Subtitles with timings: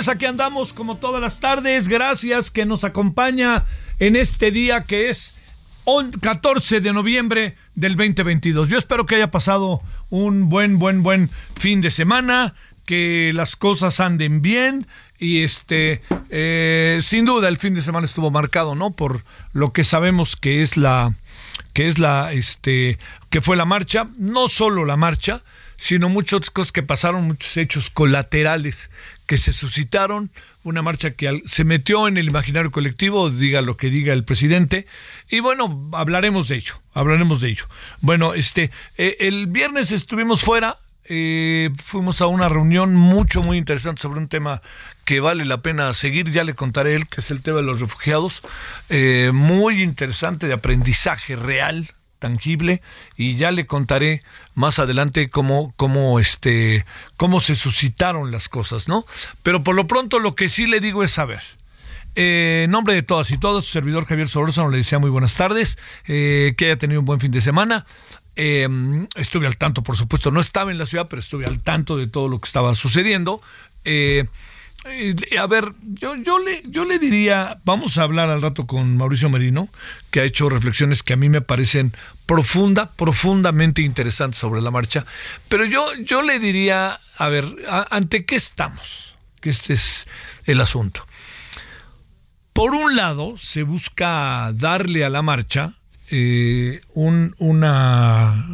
[0.00, 1.88] Tardes, aquí andamos como todas las tardes.
[1.88, 3.64] Gracias que nos acompaña
[3.98, 5.34] en este día que es
[5.84, 8.68] on- 14 de noviembre del 2022.
[8.68, 12.54] Yo espero que haya pasado un buen, buen, buen fin de semana,
[12.86, 14.86] que las cosas anden bien
[15.18, 18.92] y este, eh, sin duda el fin de semana estuvo marcado, ¿no?
[18.92, 19.22] Por
[19.52, 21.12] lo que sabemos que es la,
[21.74, 22.96] que es la, este,
[23.28, 25.42] que fue la marcha, no solo la marcha,
[25.80, 28.90] sino muchas cosas que pasaron, muchos hechos colaterales
[29.26, 30.30] que se suscitaron,
[30.62, 34.86] una marcha que se metió en el imaginario colectivo, diga lo que diga el presidente,
[35.30, 37.64] y bueno, hablaremos de ello, hablaremos de ello.
[38.02, 44.02] Bueno, este, eh, el viernes estuvimos fuera, eh, fuimos a una reunión mucho, muy interesante
[44.02, 44.60] sobre un tema
[45.06, 47.80] que vale la pena seguir, ya le contaré él, que es el tema de los
[47.80, 48.42] refugiados,
[48.90, 51.88] eh, muy interesante de aprendizaje real,
[52.20, 52.82] tangible
[53.16, 54.20] y ya le contaré
[54.54, 56.84] más adelante cómo cómo este
[57.16, 59.04] cómo se suscitaron las cosas, ¿no?
[59.42, 61.40] Pero por lo pronto lo que sí le digo es saber.
[62.16, 65.34] Eh, en nombre de todas y todos, su servidor Javier Solórzano le desea muy buenas
[65.34, 67.86] tardes, eh, que haya tenido un buen fin de semana.
[68.36, 68.68] Eh,
[69.16, 72.06] estuve al tanto, por supuesto, no estaba en la ciudad, pero estuve al tanto de
[72.06, 73.40] todo lo que estaba sucediendo.
[74.86, 78.96] Eh, a ver, yo, yo, le, yo le diría, vamos a hablar al rato con
[78.96, 79.68] Mauricio Merino,
[80.10, 81.92] que ha hecho reflexiones que a mí me parecen
[82.24, 85.04] profunda, profundamente interesantes sobre la marcha,
[85.48, 87.44] pero yo, yo le diría, a ver,
[87.90, 89.16] ¿ante qué estamos?
[89.40, 90.06] Que este es
[90.44, 91.06] el asunto.
[92.54, 95.74] Por un lado, se busca darle a la marcha
[96.10, 98.46] eh, un, una,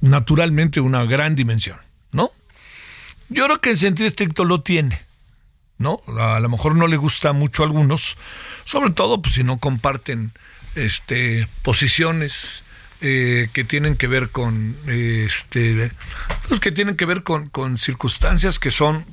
[0.00, 1.78] naturalmente, una gran dimensión,
[2.12, 2.30] ¿no?
[3.28, 5.03] Yo creo que en sentido estricto lo tiene.
[5.78, 6.00] ¿No?
[6.18, 8.16] A lo mejor no le gusta mucho a algunos,
[8.64, 10.32] sobre todo pues, si no comparten
[10.74, 12.64] este, posiciones
[13.00, 15.90] eh, que tienen que ver con, este,
[16.48, 19.04] pues, que tienen que ver con, con circunstancias que son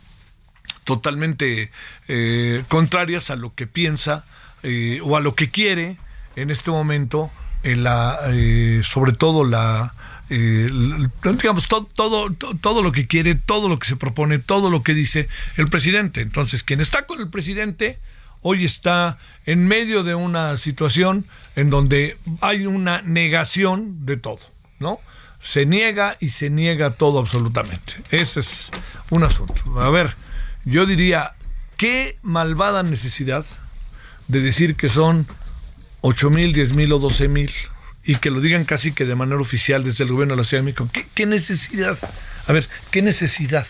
[0.84, 1.72] totalmente
[2.08, 4.26] eh, contrarias a lo que piensa
[4.64, 5.98] eh, o a lo que quiere
[6.36, 7.32] en este momento,
[7.64, 8.20] en la,
[8.82, 9.94] sobre todo la,
[10.32, 10.70] eh,
[11.24, 14.82] digamos, to- todo, to- todo lo que quiere, todo lo que se propone, todo lo
[14.82, 15.28] que dice
[15.58, 16.22] el presidente.
[16.22, 18.00] Entonces, quien está con el presidente
[18.42, 21.26] hoy está en medio de una situación
[21.56, 24.40] en donde hay una negación de todo,
[24.80, 25.00] ¿no?
[25.42, 27.96] Se niega y se niega todo absolutamente.
[28.10, 28.72] Ese es
[29.10, 29.80] un asunto.
[29.82, 30.16] A ver,
[30.66, 31.34] yo diría,
[31.78, 33.46] qué malvada necesidad
[34.28, 35.28] de decir que son
[36.02, 37.52] 8 mil, 10 mil o 12 mil
[38.04, 40.62] y que lo digan casi que de manera oficial desde el gobierno de la Ciudad
[40.64, 40.88] de México.
[41.14, 41.98] ¿Qué, necesidad?
[42.48, 43.68] A ver, ¿qué necesidad?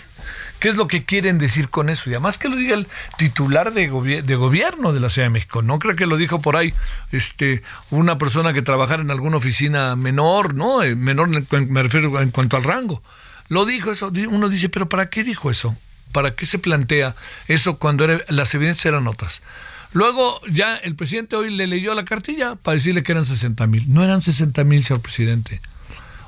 [0.59, 2.09] ¿Qué es lo que quieren decir con eso?
[2.09, 2.87] Y además que lo diga el
[3.17, 5.61] titular de, de gobierno de la Ciudad de México.
[5.63, 6.73] No creo que lo dijo por ahí
[7.11, 10.83] este, una persona que trabajara en alguna oficina menor, ¿no?
[10.83, 11.29] Eh, Menor,
[11.67, 13.01] me refiero en cuanto al rango.
[13.49, 14.11] Lo dijo eso.
[14.29, 15.75] Uno dice, ¿pero para qué dijo eso?
[16.11, 17.15] ¿Para qué se plantea
[17.47, 19.41] eso cuando era- las evidencias eran otras?
[19.93, 23.93] Luego ya el presidente hoy le leyó la cartilla para decirle que eran 60 mil.
[23.93, 25.61] No eran 60 mil, señor presidente.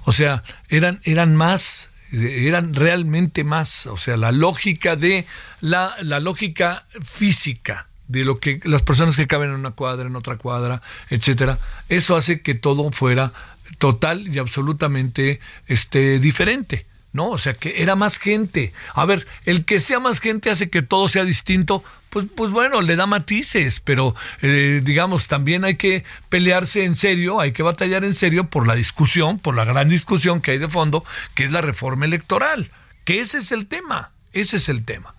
[0.06, 3.88] O sea, eran, eran más, eran realmente más.
[3.88, 5.26] O sea, la lógica de
[5.62, 10.16] la, la lógica física de lo que las personas que caben en una cuadra, en
[10.16, 11.58] otra cuadra, etcétera,
[11.90, 13.32] eso hace que todo fuera
[13.78, 16.86] total y absolutamente este diferente.
[17.14, 17.30] ¿No?
[17.30, 18.74] O sea, que era más gente.
[18.94, 22.82] A ver, el que sea más gente hace que todo sea distinto, pues, pues bueno,
[22.82, 28.04] le da matices, pero eh, digamos, también hay que pelearse en serio, hay que batallar
[28.04, 31.06] en serio por la discusión, por la gran discusión que hay de fondo,
[31.36, 32.70] que es la reforma electoral,
[33.06, 35.16] que ese es el tema, ese es el tema.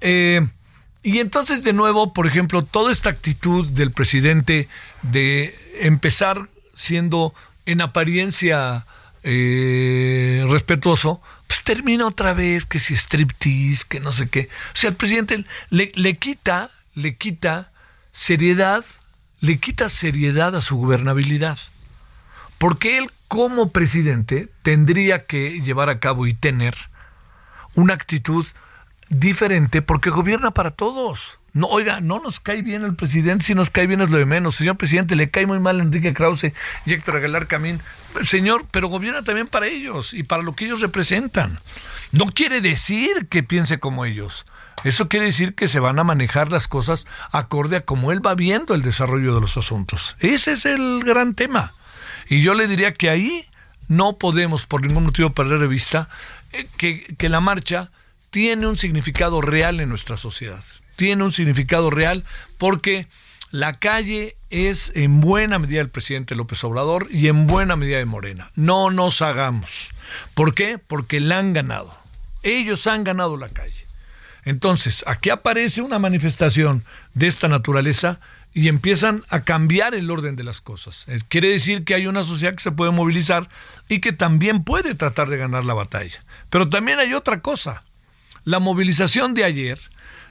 [0.00, 0.46] Eh,
[1.02, 4.68] y entonces, de nuevo, por ejemplo, toda esta actitud del presidente
[5.02, 7.34] de empezar siendo
[7.66, 8.86] en apariencia
[9.30, 14.48] eh, respetuoso, pues termina otra vez que si striptease, que no sé qué.
[14.72, 17.70] O sea, el presidente le, le quita, le quita
[18.10, 18.82] seriedad,
[19.40, 21.58] le quita seriedad a su gobernabilidad.
[22.56, 26.74] Porque él como presidente tendría que llevar a cabo y tener
[27.74, 28.46] una actitud
[29.08, 31.38] diferente porque gobierna para todos.
[31.54, 34.26] No, oiga, no nos cae bien el presidente, si nos cae bien es lo de
[34.26, 34.54] menos.
[34.54, 36.52] Señor presidente, le cae muy mal Enrique Krause
[36.86, 37.80] y Héctor Aguilar Camín.
[38.22, 41.58] Señor, pero gobierna también para ellos y para lo que ellos representan.
[42.12, 44.46] No quiere decir que piense como ellos.
[44.84, 48.34] Eso quiere decir que se van a manejar las cosas acorde a como él va
[48.34, 50.16] viendo el desarrollo de los asuntos.
[50.20, 51.72] Ese es el gran tema.
[52.28, 53.46] Y yo le diría que ahí
[53.88, 56.08] no podemos por ningún motivo perder de vista
[56.52, 57.90] eh, que, que la marcha
[58.30, 60.64] tiene un significado real en nuestra sociedad.
[60.96, 62.24] Tiene un significado real
[62.58, 63.06] porque
[63.50, 68.04] la calle es en buena medida el presidente López Obrador y en buena medida de
[68.04, 68.50] Morena.
[68.56, 69.88] No nos hagamos.
[70.34, 70.78] ¿Por qué?
[70.78, 71.94] Porque la han ganado.
[72.42, 73.86] Ellos han ganado la calle.
[74.44, 76.84] Entonces, aquí aparece una manifestación
[77.14, 78.20] de esta naturaleza
[78.54, 81.04] y empiezan a cambiar el orden de las cosas.
[81.08, 83.48] Eh, quiere decir que hay una sociedad que se puede movilizar
[83.88, 86.22] y que también puede tratar de ganar la batalla.
[86.48, 87.82] Pero también hay otra cosa
[88.48, 89.78] la movilización de ayer,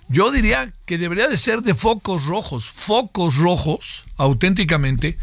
[0.09, 5.19] yo diría que debería de ser de focos rojos, focos rojos, auténticamente,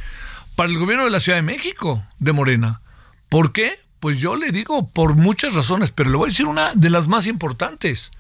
[0.54, 2.82] para el gobierno de la Ciudad de México, de Morena.
[3.28, 3.72] ¿Por qué?
[3.98, 7.08] Pues yo le digo por muchas razones, pero le voy a decir una de las
[7.08, 8.12] más importantes.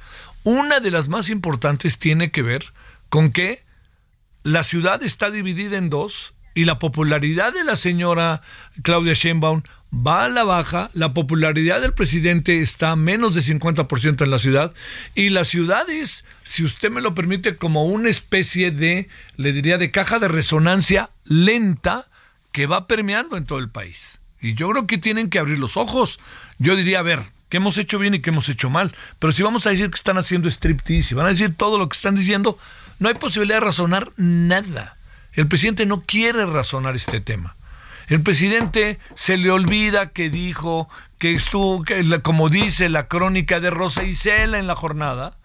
[0.42, 2.64] Una de las más importantes tiene que ver
[3.10, 3.64] con que
[4.42, 8.42] la ciudad está dividida en dos y la popularidad de la señora
[8.82, 9.62] Claudia Sheinbaum
[9.94, 14.38] va a la baja, la popularidad del presidente está a menos de 50% en la
[14.38, 14.74] ciudad
[15.14, 19.78] y la ciudad es, si usted me lo permite, como una especie de, le diría,
[19.78, 22.08] de caja de resonancia lenta
[22.52, 24.20] que va permeando en todo el país.
[24.40, 26.20] Y yo creo que tienen que abrir los ojos.
[26.58, 28.94] Yo diría, a ver, ¿qué hemos hecho bien y qué hemos hecho mal?
[29.18, 31.88] Pero si vamos a decir que están haciendo striptease, si van a decir todo lo
[31.88, 32.58] que están diciendo,
[32.98, 34.96] no hay posibilidad de razonar nada.
[35.32, 37.56] El presidente no quiere razonar este tema.
[38.08, 41.84] El presidente se le olvida que dijo que estuvo,
[42.22, 45.36] como dice la crónica de Rosa Isela en la jornada,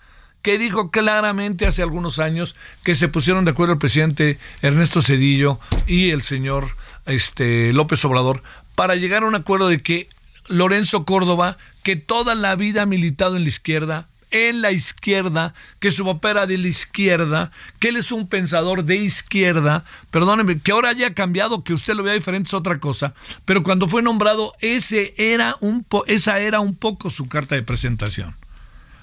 [0.42, 5.60] que dijo claramente hace algunos años que se pusieron de acuerdo el presidente Ernesto Cedillo
[5.86, 6.70] y el señor
[7.06, 8.42] este, López Obrador
[8.76, 10.08] para llegar a un acuerdo de que
[10.48, 15.92] Lorenzo Córdoba, que toda la vida ha militado en la izquierda, en la izquierda, que
[15.92, 20.72] su papá era de la izquierda, que él es un pensador de izquierda, perdóneme, que
[20.72, 23.14] ahora haya cambiado, que usted lo vea diferente es otra cosa,
[23.46, 28.36] pero cuando fue nombrado ese era un esa era un poco su carta de presentación.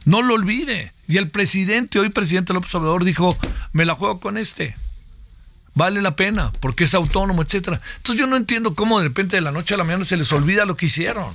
[0.04, 0.92] No lo olvide.
[1.08, 3.36] Y el presidente, hoy presidente López Obrador, dijo,
[3.72, 4.76] me la juego con este.
[5.74, 7.80] Vale la pena, porque es autónomo, etcétera.
[7.96, 10.32] Entonces yo no entiendo cómo de repente de la noche a la mañana se les
[10.32, 11.34] olvida lo que hicieron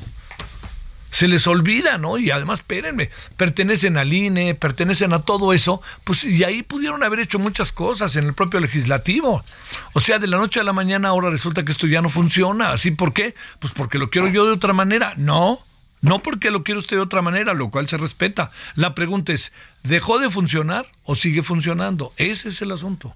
[1.12, 2.18] se les olvida, ¿no?
[2.18, 7.20] Y además, espérenme, pertenecen al INE, pertenecen a todo eso, pues y ahí pudieron haber
[7.20, 9.44] hecho muchas cosas en el propio legislativo.
[9.94, 12.72] O sea, de la noche a la mañana ahora resulta que esto ya no funciona.
[12.72, 13.36] ¿Así por qué?
[13.60, 15.14] Pues porque lo quiero yo de otra manera.
[15.18, 15.60] No,
[16.00, 18.52] no porque lo quiero usted de otra manera, lo cual se respeta.
[18.76, 19.52] La pregunta es,
[19.84, 22.14] ¿dejó de funcionar o sigue funcionando?
[22.16, 23.14] Ese es el asunto.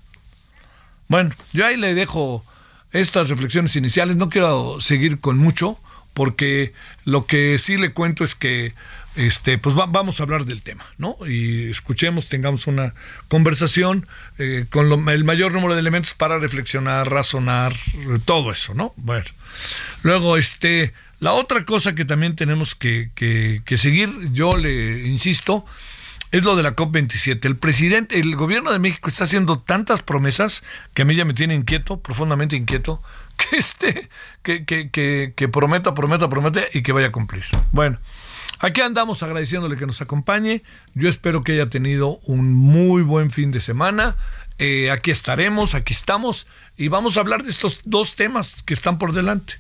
[1.08, 2.44] Bueno, yo ahí le dejo
[2.92, 5.80] estas reflexiones iniciales, no quiero seguir con mucho
[6.16, 8.74] porque lo que sí le cuento es que
[9.16, 11.18] este, pues vamos a hablar del tema, ¿no?
[11.26, 12.94] Y escuchemos, tengamos una
[13.28, 14.08] conversación
[14.40, 17.74] eh, con el mayor número de elementos para reflexionar, razonar,
[18.26, 18.94] todo eso, ¿no?
[18.98, 19.26] Bueno,
[20.04, 25.66] luego, este, la otra cosa que también tenemos que, que, que seguir, yo le insisto,
[26.38, 27.46] es lo de la COP27.
[27.46, 30.64] El presidente, el gobierno de México está haciendo tantas promesas
[30.94, 33.02] que a mí ya me tiene inquieto, profundamente inquieto,
[33.38, 34.10] que esté,
[34.44, 34.90] que, que,
[35.34, 37.46] que, prometa, prometa, promete y que vaya a cumplir.
[37.72, 38.00] Bueno,
[38.60, 40.62] aquí andamos agradeciéndole que nos acompañe.
[40.94, 44.18] Yo espero que haya tenido un muy buen fin de semana.
[44.58, 48.98] eh, aquí estaremos, aquí estamos y vamos a hablar de estos dos temas que están
[48.98, 49.54] por delante.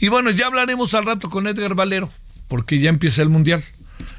[0.00, 2.10] Y bueno, ya hablaremos al rato con Edgar Valero,
[2.46, 3.62] porque ya empieza el Mundial.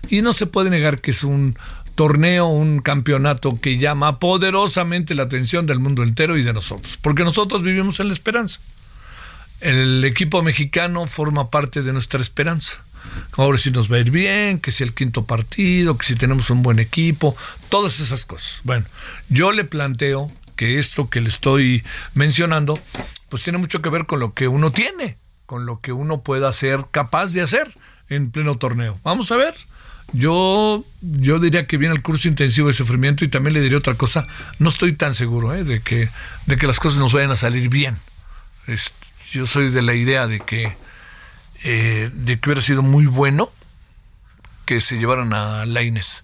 [0.10, 1.58] Y no se puede negar que es un
[2.00, 7.26] torneo, un campeonato que llama poderosamente la atención del mundo entero y de nosotros, porque
[7.26, 8.62] nosotros vivimos en la esperanza.
[9.60, 12.82] El equipo mexicano forma parte de nuestra esperanza.
[13.34, 16.50] Ahora si nos va a ir bien, que si el quinto partido, que si tenemos
[16.50, 17.36] un buen equipo,
[17.68, 18.62] todas esas cosas.
[18.64, 18.86] Bueno,
[19.28, 22.80] yo le planteo que esto que le estoy mencionando,
[23.28, 26.50] pues tiene mucho que ver con lo que uno tiene, con lo que uno pueda
[26.54, 27.78] ser capaz de hacer
[28.08, 28.98] en pleno torneo.
[29.04, 29.54] Vamos a ver.
[30.14, 33.96] Yo, yo diría que viene el curso intensivo de sufrimiento y también le diría otra
[33.96, 34.28] cosa.
[34.58, 35.64] No estoy tan seguro ¿eh?
[35.64, 36.10] de, que,
[36.46, 37.98] de que las cosas nos vayan a salir bien.
[39.32, 40.76] yo soy de la idea de que,
[41.64, 43.52] eh, de que hubiera sido muy bueno
[44.66, 46.24] que se llevaran a Laines,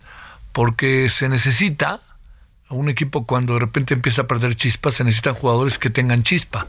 [0.52, 2.02] porque se necesita
[2.68, 6.24] a un equipo cuando de repente empieza a perder chispas, se necesitan jugadores que tengan
[6.24, 6.68] chispa.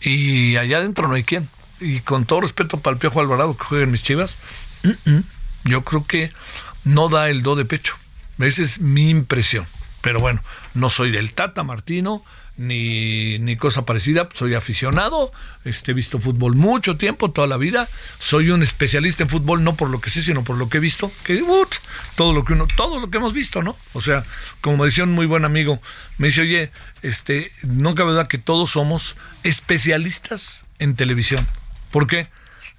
[0.00, 1.48] Y allá adentro no hay quien.
[1.80, 4.38] Y con todo respeto para el Piojo Alvarado que juega en mis chivas,
[5.64, 6.30] yo creo que
[6.84, 7.96] no da el do de pecho.
[8.38, 9.66] Esa es mi impresión.
[10.00, 10.42] Pero bueno,
[10.74, 12.24] no soy del Tata Martino,
[12.56, 14.28] ni, ni cosa parecida.
[14.32, 15.32] Soy aficionado,
[15.64, 17.88] este, he visto fútbol mucho tiempo, toda la vida.
[18.18, 20.80] Soy un especialista en fútbol, no por lo que sé, sino por lo que he
[20.80, 21.10] visto.
[21.24, 21.42] Que
[22.16, 23.76] todo lo que uno, todo lo que hemos visto, ¿no?
[23.92, 24.24] O sea,
[24.60, 25.80] como me decía un muy buen amigo,
[26.18, 26.70] me dice, oye,
[27.02, 31.46] este, no cabe duda que todos somos especialistas en televisión.
[31.90, 32.28] ¿Por qué?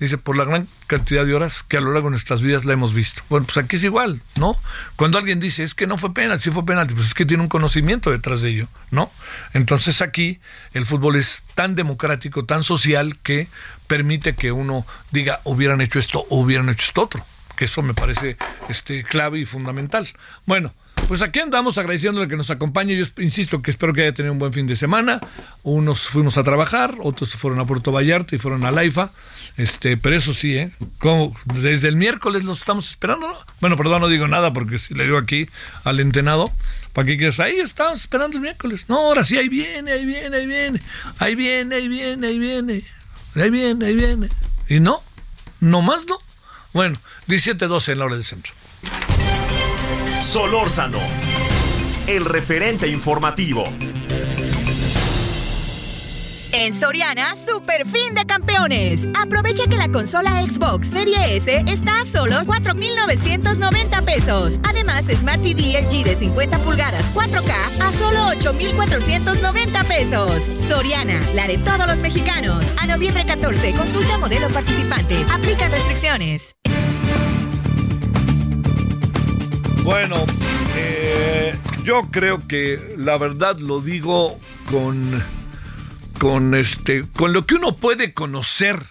[0.02, 2.74] Dice, por la gran cantidad de horas que a lo largo de nuestras vidas la
[2.74, 3.22] hemos visto.
[3.30, 4.58] Bueno, pues aquí es igual, ¿no?
[4.96, 7.44] Cuando alguien dice, es que no fue penalti, sí fue penalti, pues es que tiene
[7.44, 9.12] un conocimiento detrás de ello, ¿no?
[9.54, 10.40] Entonces aquí
[10.74, 13.48] el fútbol es tan democrático, tan social, que
[13.86, 17.24] permite que uno diga, hubieran hecho esto o hubieran hecho esto otro.
[17.56, 18.38] Que eso me parece
[18.70, 20.08] este, clave y fundamental.
[20.48, 20.74] Bueno,
[21.08, 22.96] pues aquí andamos agradeciéndole que nos acompañe.
[22.96, 25.20] Yo insisto que espero que haya tenido un buen fin de semana.
[25.64, 29.12] Unos fuimos a trabajar, otros fueron a Puerto Vallarta y fueron a Laifa.
[29.58, 30.72] Este, pero eso sí, ¿eh?
[30.98, 33.38] Como desde el miércoles los estamos esperando, ¿no?
[33.60, 35.50] Bueno, perdón, no digo nada porque si le digo aquí
[35.84, 36.52] al entenado,
[36.94, 37.40] ¿para qué quieres?
[37.40, 38.86] Ahí estamos esperando el miércoles.
[38.88, 40.82] No, ahora sí, ahí viene, ahí viene, ahí viene.
[41.20, 42.84] Ahí viene, ahí viene, ahí viene.
[43.36, 44.30] Ahí viene, ahí viene.
[44.68, 45.02] Y no,
[45.60, 46.18] no más no.
[46.74, 48.54] Bueno, 17-12 en la hora del centro.
[50.22, 51.00] Solórzano,
[52.08, 53.64] el referente informativo.
[56.54, 59.08] En Soriana, super fin de campeones.
[59.20, 64.60] Aprovecha que la consola Xbox Serie S está a solo 4,990 pesos.
[64.64, 70.44] Además, Smart TV LG de 50 pulgadas 4K a solo 8,490 pesos.
[70.68, 72.72] Soriana, la de todos los mexicanos.
[72.80, 75.16] A noviembre 14, consulta modelo participante.
[75.34, 76.56] Aplica restricciones.
[79.84, 80.16] Bueno,
[80.76, 81.52] eh,
[81.84, 84.38] yo creo que la verdad lo digo
[84.70, 85.24] con
[86.20, 88.84] con este con lo que uno puede conocer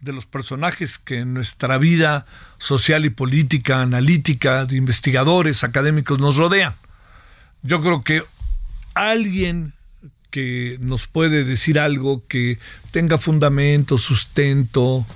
[0.00, 2.26] de los personajes que en nuestra vida
[2.58, 6.74] social y política, analítica, de investigadores, académicos nos rodean.
[7.62, 8.22] Yo creo que
[8.94, 9.72] alguien
[10.30, 12.58] que nos puede decir algo que
[12.90, 15.06] tenga fundamento, sustento,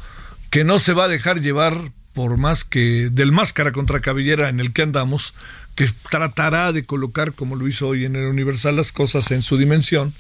[0.49, 1.77] que no se va a dejar llevar
[2.19, 5.35] por más que del máscara contra cabellera en el que andamos,
[5.77, 9.57] que tratará de colocar, como lo hizo hoy en el Universal, las cosas en su
[9.57, 10.13] dimensión,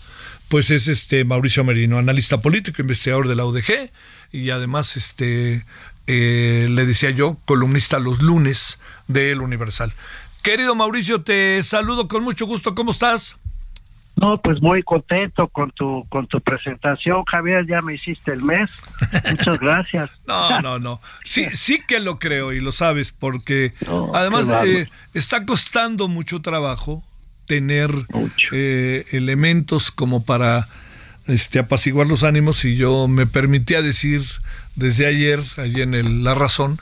[0.46, 3.90] pues es este Mauricio Merino, analista político, investigador de la UDG
[4.30, 5.64] y además este
[6.06, 8.78] eh, le decía yo, columnista los lunes
[9.08, 9.92] del Universal.
[10.42, 12.76] Querido Mauricio, te saludo con mucho gusto.
[12.76, 13.38] ¿Cómo estás?
[14.20, 18.68] No, pues muy contento con tu con tu presentación, Javier, ya me hiciste el mes.
[19.30, 20.10] Muchas gracias.
[20.26, 21.00] no, no, no.
[21.22, 23.74] Sí, sí que lo creo y lo sabes porque
[24.14, 27.04] además eh, está costando mucho trabajo
[27.46, 27.90] tener
[28.52, 30.68] eh, elementos como para
[31.26, 34.22] este, apaciguar los ánimos y yo me permitía decir
[34.76, 36.78] desde ayer, allí en el La Razón,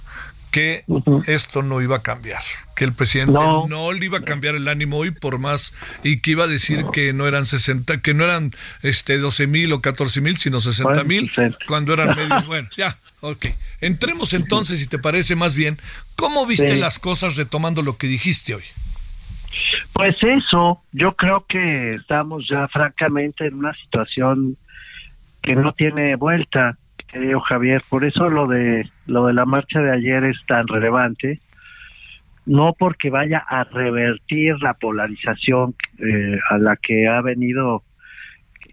[0.57, 0.85] que
[1.27, 2.41] esto no iba a cambiar,
[2.75, 3.93] que el presidente no.
[3.93, 7.13] le iba a cambiar el ánimo hoy por más y que iba a decir que
[7.13, 11.31] no eran 60, que no eran este 12 mil o 14 mil, sino 60 mil
[11.69, 13.49] cuando eran medio, bueno, ya, ok.
[13.83, 15.79] Entremos entonces, si te parece más bien,
[16.15, 18.65] ¿cómo viste las cosas retomando lo que dijiste hoy?
[19.93, 24.57] Pues eso, yo creo que estamos ya francamente en una situación
[25.43, 26.79] que no tiene vuelta,
[27.17, 31.41] querido Javier, por eso lo de lo de la marcha de ayer es tan relevante,
[32.45, 37.83] no porque vaya a revertir la polarización eh, a la que ha venido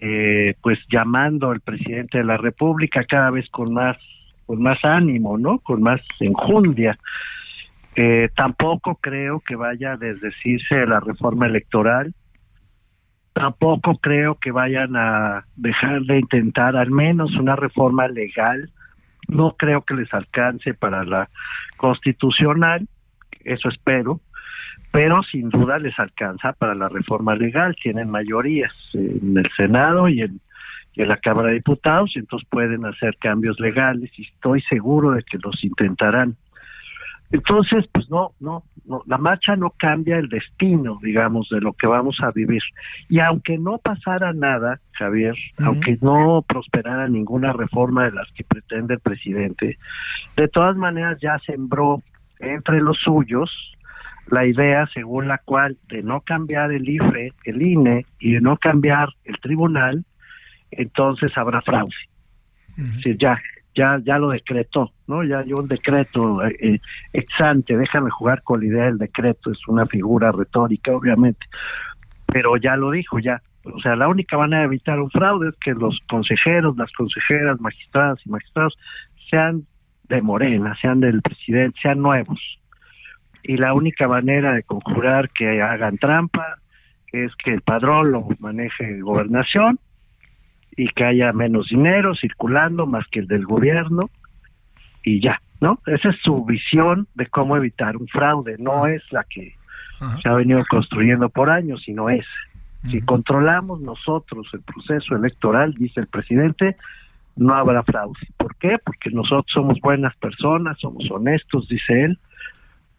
[0.02, 3.98] eh, pues llamando el presidente de la República cada vez con más
[4.46, 5.60] con más ánimo, ¿no?
[5.60, 7.00] Con más enjundia.
[7.96, 12.14] Eh, tampoco creo que vaya a desdecirse de la reforma electoral.
[13.34, 18.70] Tampoco creo que vayan a dejar de intentar al menos una reforma legal.
[19.28, 21.30] No creo que les alcance para la
[21.78, 22.88] constitucional,
[23.44, 24.22] eso espero,
[24.92, 27.76] pero sin duda les alcanza para la reforma legal.
[27.82, 30.40] Tienen mayorías en el Senado y en,
[30.96, 35.40] la Cámara de Diputados, y entonces pueden hacer cambios legales y estoy seguro de que
[35.40, 36.36] los intentarán.
[37.34, 41.88] Entonces, pues no, no, no, la marcha no cambia el destino, digamos, de lo que
[41.88, 42.62] vamos a vivir.
[43.10, 48.94] Y aunque no pasara nada, Javier, aunque no prosperara ninguna reforma de las que pretende
[48.94, 49.80] el presidente,
[50.38, 52.04] de todas maneras ya sembró
[52.40, 53.50] entre los suyos
[54.28, 58.58] la idea según la cual de no cambiar el IFE, el INE y de no
[58.58, 60.06] cambiar el tribunal,
[60.70, 61.96] entonces habrá fraude.
[63.20, 63.42] ya
[63.76, 65.24] ya ya lo decretó, ¿no?
[65.24, 66.80] Ya hay un decreto eh, eh,
[67.14, 71.46] ex ante, déjame jugar con la idea del decreto, es una figura retórica, obviamente,
[72.26, 73.42] pero ya lo dijo, ya.
[73.66, 77.62] O sea, la única manera de evitar un fraude es que los consejeros, las consejeras,
[77.62, 78.78] magistradas y magistrados
[79.30, 79.66] sean
[80.10, 82.40] de Morena, sean del presidente, sean nuevos.
[83.42, 86.58] Y la única manera de conjurar que hagan trampa
[87.12, 89.80] es que el padrón lo maneje gobernación
[90.76, 94.10] y que haya menos dinero circulando más que el del gobierno
[95.04, 95.80] y ya, ¿no?
[95.86, 99.56] Esa es su visión de cómo evitar un fraude, no es la que
[100.22, 102.26] se ha venido construyendo por años, sino es.
[102.92, 106.76] Si controlamos nosotros el proceso electoral, dice el presidente,
[107.38, 108.20] no habrá fraude.
[108.36, 108.78] ¿Por qué?
[108.84, 112.20] Porque nosotros somos buenas personas, somos honestos, dice él,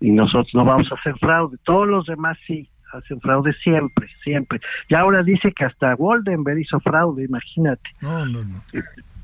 [0.00, 1.58] y nosotros no vamos a hacer fraude.
[1.64, 4.60] Todos los demás sí hacen fraude siempre, siempre.
[4.88, 7.90] Y ahora dice que hasta Goldenberg hizo fraude, imagínate.
[8.00, 8.62] No, no, no.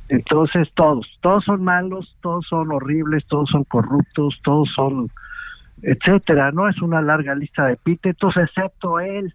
[0.09, 5.09] Entonces todos, todos son malos, todos son horribles, todos son corruptos, todos son,
[5.83, 6.69] etcétera, ¿no?
[6.69, 9.33] Es una larga lista de epítetos, excepto él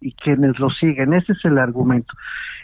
[0.00, 1.14] y quienes lo siguen.
[1.14, 2.12] Ese es el argumento.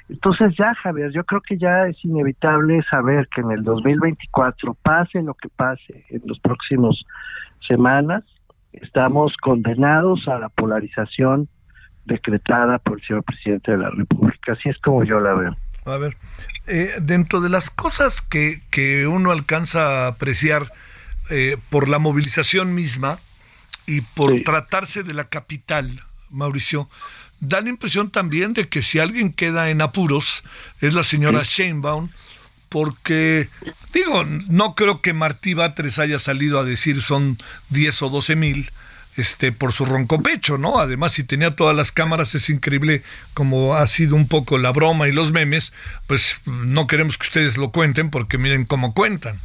[0.08, 5.22] Entonces ya, Javier, yo creo que ya es inevitable saber que en el 2024, pase
[5.22, 7.06] lo que pase en los próximos
[7.66, 8.24] semanas,
[8.72, 11.48] estamos condenados a la polarización
[12.04, 14.52] decretada por el señor presidente de la República.
[14.52, 15.56] Así es como yo la veo.
[15.84, 16.16] A ver,
[16.66, 20.62] eh, dentro de las cosas que, que uno alcanza a apreciar
[21.30, 23.18] eh, por la movilización misma
[23.86, 25.88] y por tratarse de la capital,
[26.30, 26.88] Mauricio,
[27.40, 30.44] da la impresión también de que si alguien queda en apuros
[30.80, 32.10] es la señora Sheinbaum,
[32.72, 33.50] porque,
[33.92, 37.36] digo, no creo que Martí Batres haya salido a decir son
[37.68, 38.70] 10 o 12 mil
[39.18, 40.78] este, por su ronco pecho, ¿no?
[40.78, 43.02] Además, si tenía todas las cámaras, es increíble
[43.34, 45.74] como ha sido un poco la broma y los memes,
[46.06, 49.36] pues no queremos que ustedes lo cuenten porque miren cómo cuentan.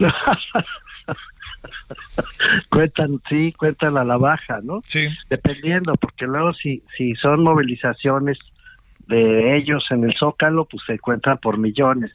[2.68, 4.80] cuentan, sí, cuentan a la baja, ¿no?
[4.88, 5.06] Sí.
[5.28, 8.38] Dependiendo, porque luego si, si son movilizaciones
[9.06, 12.10] de ellos en el Zócalo, pues se cuentan por millones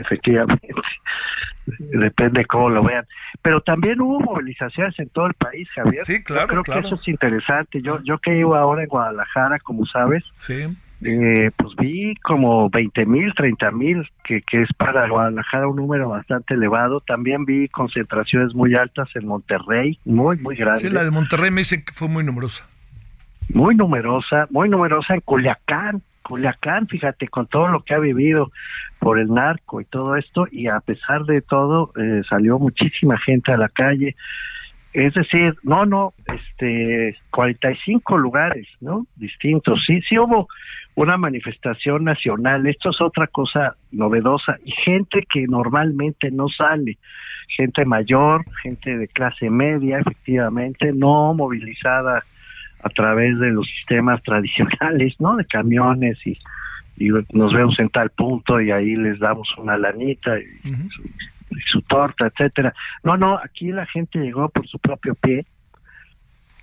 [0.00, 0.68] efectivamente.
[1.78, 3.06] Depende cómo lo vean.
[3.42, 6.04] Pero también hubo movilizaciones en todo el país, Javier.
[6.04, 6.48] Sí, claro.
[6.48, 7.82] creo que eso es interesante.
[7.82, 10.66] Yo, yo que iba ahora en Guadalajara, como sabes, sí.
[11.02, 16.08] eh, pues vi como 20 mil, 30 mil, que, que es para Guadalajara un número
[16.08, 17.00] bastante elevado.
[17.00, 20.82] También vi concentraciones muy altas en Monterrey, muy, muy grandes.
[20.82, 22.66] Sí, la de Monterrey me dice que fue muy numerosa.
[23.52, 26.02] Muy numerosa, muy numerosa en Culiacán.
[26.28, 28.52] Culiacán, fíjate, con todo lo que ha vivido
[28.98, 33.52] por el narco y todo esto, y a pesar de todo, eh, salió muchísima gente
[33.52, 34.14] a la calle.
[34.92, 39.06] Es decir, no, no, este, 45 lugares, ¿no?
[39.16, 39.82] Distintos.
[39.86, 40.48] Sí, sí hubo
[40.94, 42.66] una manifestación nacional.
[42.66, 44.58] Esto es otra cosa novedosa.
[44.64, 46.98] Y gente que normalmente no sale.
[47.56, 52.24] Gente mayor, gente de clase media, efectivamente, no movilizada
[52.82, 55.36] a través de los sistemas tradicionales, ¿no?
[55.36, 56.38] De camiones y,
[56.96, 60.46] y nos vemos en tal punto y ahí les damos una lanita y,
[61.66, 62.74] su, torta, etcétera.
[63.02, 65.46] No, no, aquí la gente llegó por su propio pie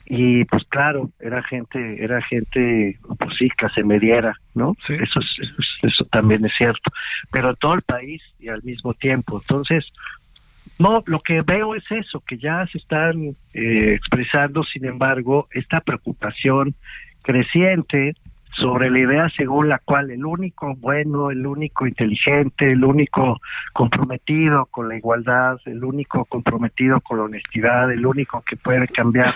[0.05, 4.75] y pues claro, era gente, era gente, pues sí, clase mediera, ¿no?
[4.77, 5.19] Eso, eso,
[5.81, 6.91] eso también es cierto,
[7.31, 9.41] pero todo el país y al mismo tiempo.
[9.41, 9.83] Entonces,
[10.79, 15.81] no, lo que veo es eso, que ya se están eh, expresando, sin embargo, esta
[15.81, 16.75] preocupación
[17.21, 18.15] creciente
[18.55, 23.41] sobre la idea según la cual el único bueno, el único inteligente, el único
[23.73, 29.33] comprometido con la igualdad, el único comprometido con la honestidad, el único que puede cambiar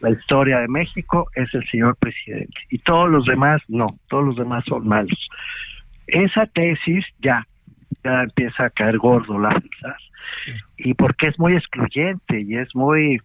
[0.00, 2.60] la historia de México es el señor presidente.
[2.68, 5.28] Y todos los demás no, todos los demás son malos.
[6.06, 7.46] Esa tesis ya,
[8.04, 9.96] ya empieza a caer gordo la verdad
[10.78, 13.20] y porque es muy excluyente y es muy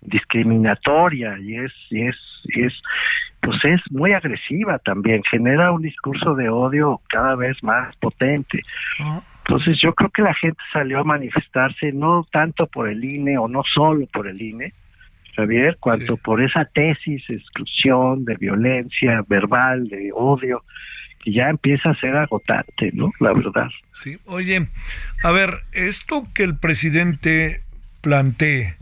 [0.00, 2.72] discriminatoria y es, y es, y es,
[3.40, 8.62] pues es muy agresiva también, genera un discurso de odio cada vez más potente.
[9.46, 13.48] Entonces yo creo que la gente salió a manifestarse no tanto por el INE o
[13.48, 14.72] no solo por el INE,
[15.34, 20.62] Javier, cuanto por esa tesis de exclusión, de violencia verbal, de odio,
[21.26, 23.12] que ya empieza a ser agotante, ¿no?
[23.18, 23.68] La verdad.
[23.92, 24.68] Sí, oye,
[25.24, 27.64] a ver, esto que el presidente
[28.00, 28.76] plantee,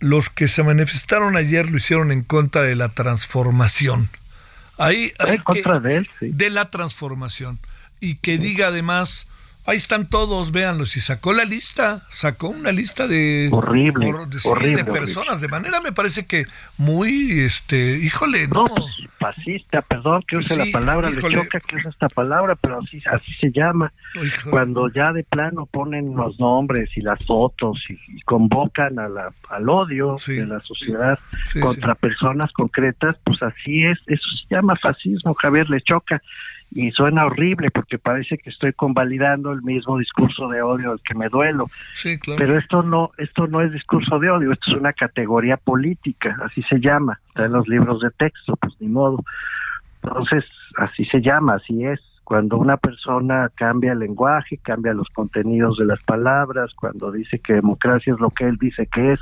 [0.00, 4.08] los que se manifestaron ayer lo hicieron en contra de la transformación.
[4.78, 6.30] Ahí, en contra de él, sí.
[6.32, 7.58] De la transformación.
[8.00, 9.28] Y que diga además
[9.68, 10.96] Ahí están todos, véanlos.
[10.96, 14.06] Y sacó la lista, sacó una lista de, horrible,
[14.74, 15.42] de, personas.
[15.42, 16.46] De manera me parece que
[16.78, 18.64] muy, este, híjole, no.
[18.64, 23.02] Pues, fascista, perdón que use la palabra, le choca que use esta palabra, pero así,
[23.12, 23.92] así se llama.
[24.48, 29.68] Cuando ya de plano ponen los nombres y las fotos y, convocan a la, al
[29.68, 31.18] odio de la sociedad
[31.60, 33.98] contra personas concretas, pues así es.
[34.06, 36.22] Eso se llama fascismo, Javier, le choca
[36.70, 41.14] y suena horrible porque parece que estoy convalidando el mismo discurso de odio al que
[41.14, 41.70] me duelo.
[41.94, 42.38] Sí, claro.
[42.38, 46.62] Pero esto no, esto no es discurso de odio, esto es una categoría política, así
[46.64, 49.24] se llama, está en los libros de texto, pues ni modo.
[50.02, 50.44] Entonces,
[50.76, 55.86] así se llama, así es cuando una persona cambia el lenguaje, cambia los contenidos de
[55.86, 59.20] las palabras, cuando dice que democracia es lo que él dice que es,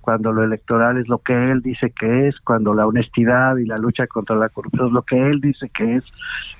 [0.00, 3.76] cuando lo electoral es lo que él dice que es, cuando la honestidad y la
[3.76, 6.04] lucha contra la corrupción es lo que él dice que es,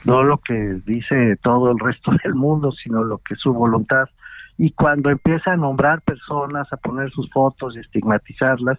[0.04, 4.11] no lo que dice todo el resto del mundo, sino lo que es su voluntad.
[4.59, 8.78] Y cuando empieza a nombrar personas, a poner sus fotos y estigmatizarlas,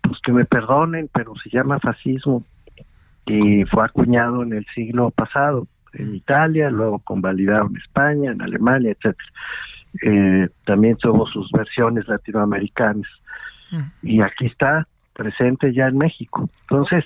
[0.00, 2.44] pues que me perdonen, pero se llama fascismo
[3.26, 8.92] y fue acuñado en el siglo pasado en Italia, luego convalidado en España, en Alemania,
[8.92, 9.28] etcétera.
[10.02, 13.08] Eh, también tuvo sus versiones latinoamericanas.
[13.70, 13.82] Mm.
[14.02, 16.48] y aquí está presente ya en México.
[16.62, 17.04] Entonces,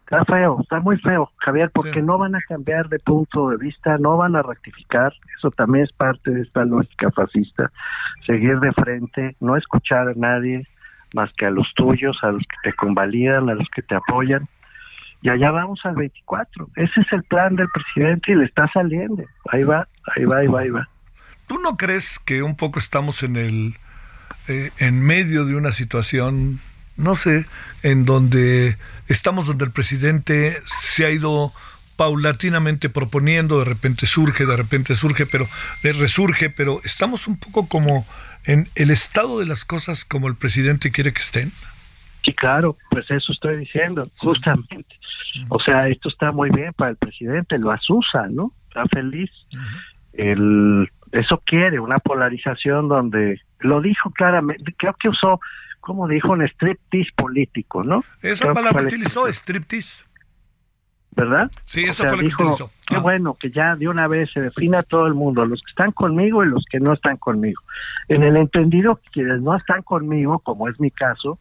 [0.00, 3.98] está feo, está muy feo, Javier, porque no van a cambiar de punto de vista,
[3.98, 7.70] no van a rectificar, eso también es parte de esta lógica fascista,
[8.26, 10.66] seguir de frente, no escuchar a nadie
[11.14, 14.48] más que a los tuyos, a los que te convalidan, a los que te apoyan,
[15.22, 16.68] y allá vamos al 24.
[16.76, 19.24] Ese es el plan del presidente y le está saliendo.
[19.50, 20.88] Ahí va, ahí va, ahí va, ahí va.
[21.46, 23.74] ¿Tú no crees que un poco estamos en el
[24.48, 26.60] eh, en medio de una situación,
[26.96, 27.44] no sé,
[27.82, 28.76] en donde
[29.06, 31.52] estamos donde el presidente se ha ido
[31.96, 35.48] paulatinamente proponiendo, de repente surge, de repente surge, pero
[35.82, 38.06] eh, resurge, pero estamos un poco como
[38.44, 41.50] en el estado de las cosas como el presidente quiere que estén?
[42.24, 44.96] Sí, claro, pues eso estoy diciendo, justamente.
[45.48, 48.52] O sea, esto está muy bien para el presidente, lo asusa, ¿no?
[48.68, 49.30] Está feliz.
[50.12, 55.40] el, eso quiere, una polarización donde, lo dijo claramente, creo que usó,
[55.80, 58.04] como dijo, un striptease político, ¿no?
[58.22, 60.04] Esa palabra utilizó, striptease.
[61.18, 61.50] ¿verdad?
[61.64, 62.70] Sí, eso fue lo que utilizó.
[62.86, 65.90] Qué bueno que ya de una vez se defina todo el mundo, los que están
[65.90, 67.60] conmigo y los que no están conmigo.
[68.06, 71.40] En el entendido que quienes no están conmigo, como es mi caso,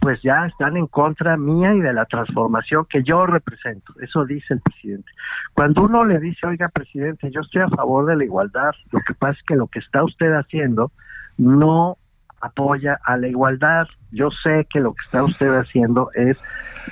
[0.00, 3.94] pues ya están en contra mía y de la transformación que yo represento.
[4.00, 5.10] Eso dice el presidente.
[5.54, 9.14] Cuando uno le dice, oiga, presidente, yo estoy a favor de la igualdad, lo que
[9.14, 10.92] pasa es que lo que está usted haciendo
[11.36, 11.98] no
[12.40, 13.88] apoya a la igualdad.
[14.12, 16.36] Yo sé que lo que está usted haciendo es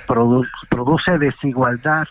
[0.05, 2.07] produce desigualdad.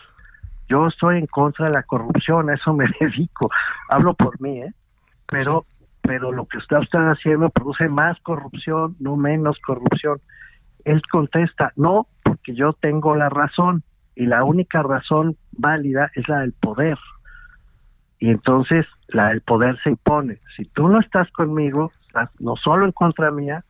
[0.67, 3.49] Yo estoy en contra de la corrupción, a eso me dedico.
[3.89, 4.73] Hablo por mí, ¿eh?
[5.27, 5.65] Pero
[6.01, 10.21] pero lo que está usted haciendo produce más corrupción, no menos corrupción.
[10.87, 13.83] Él contesta, no, porque yo tengo la razón
[14.15, 16.97] y la única razón válida es la del poder.
[18.19, 20.39] Y entonces la del poder se impone.
[20.55, 23.65] Si tú no estás conmigo, estás no solo en contra mía,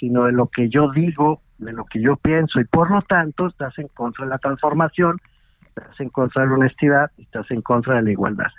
[0.00, 3.46] sino de lo que yo digo, de lo que yo pienso, y por lo tanto
[3.46, 5.18] estás en contra de la transformación,
[5.68, 8.50] estás en contra de la honestidad, estás en contra de la igualdad.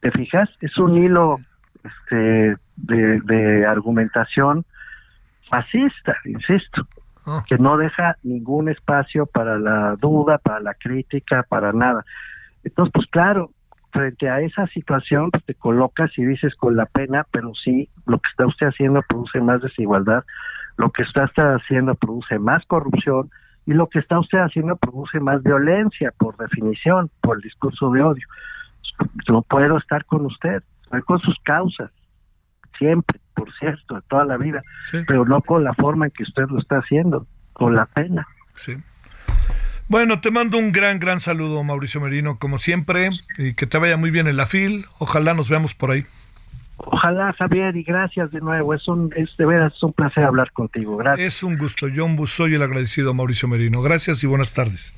[0.00, 0.50] ¿Te fijas?
[0.60, 1.40] Es un hilo
[1.82, 4.66] este, de, de argumentación
[5.48, 6.86] fascista, insisto.
[7.46, 12.04] Que no deja ningún espacio para la duda, para la crítica, para nada.
[12.64, 13.50] Entonces, pues claro,
[13.92, 18.18] frente a esa situación pues, te colocas y dices con la pena, pero sí, lo
[18.18, 20.24] que está usted haciendo produce más desigualdad,
[20.76, 23.30] lo que está usted haciendo produce más corrupción
[23.66, 28.02] y lo que está usted haciendo produce más violencia, por definición, por el discurso de
[28.02, 28.26] odio.
[29.28, 31.90] No puedo estar con usted, estoy con sus causas,
[32.78, 34.62] siempre, por cierto, de toda la vida,
[35.06, 38.26] pero no con la forma en que usted lo está haciendo, con la pena.
[38.56, 38.76] Sí.
[39.88, 43.96] Bueno, te mando un gran, gran saludo, Mauricio Merino, como siempre, y que te vaya
[43.96, 44.84] muy bien en la FIL.
[44.98, 46.04] Ojalá nos veamos por ahí.
[46.76, 48.72] Ojalá, Javier, y gracias de nuevo.
[48.74, 50.96] Es un, es de veras un placer hablar contigo.
[50.96, 51.26] Gracias.
[51.26, 51.88] Es un gusto.
[51.88, 53.82] Yo soy el agradecido Mauricio Merino.
[53.82, 54.94] Gracias y buenas tardes.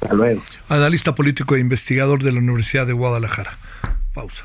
[0.00, 0.40] Hasta luego.
[0.68, 3.52] Analista político e investigador de la Universidad de Guadalajara.
[4.14, 4.44] Pausa.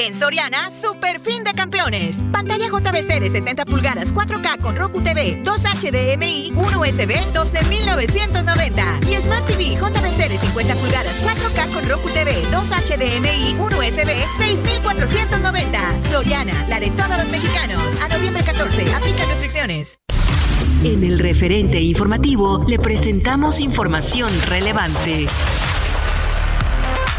[0.00, 2.16] En Soriana, super fin de campeones.
[2.32, 9.00] Pantalla JBC de 70 pulgadas 4K con Roku TV, 2 HDMI, 1 USB, 12,990.
[9.10, 14.10] Y Smart TV JBC de 50 pulgadas 4K con Roku TV, 2 HDMI, 1 USB,
[14.38, 16.02] 6,490.
[16.10, 17.82] Soriana, la de todos los mexicanos.
[18.00, 19.98] A noviembre 14, aplica restricciones.
[20.82, 25.26] En el referente informativo le presentamos información relevante.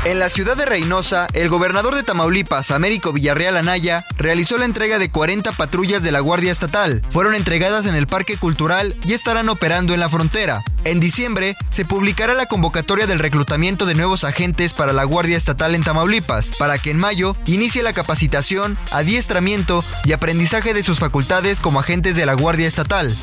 [0.04, 4.98] En la ciudad de Reynosa, el gobernador de Tamaulipas, Américo Villarreal Anaya, realizó la entrega
[4.98, 7.04] de 40 patrullas de la Guardia Estatal.
[7.12, 10.64] Fueron entregadas en el Parque Cultural y estarán operando en la frontera.
[10.86, 15.76] En diciembre se publicará la convocatoria del reclutamiento de nuevos agentes para la Guardia Estatal
[15.76, 21.60] en Tamaulipas, para que en mayo inicie la capacitación, adiestramiento y aprendizaje de sus facultades
[21.60, 23.16] como agentes de la Guardia Estatal.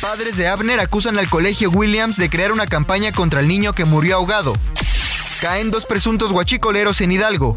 [0.00, 3.84] Padres de Abner acusan al Colegio Williams de crear una campaña contra el niño que
[3.84, 4.54] murió ahogado.
[5.40, 7.56] Caen dos presuntos guachicoleros en Hidalgo.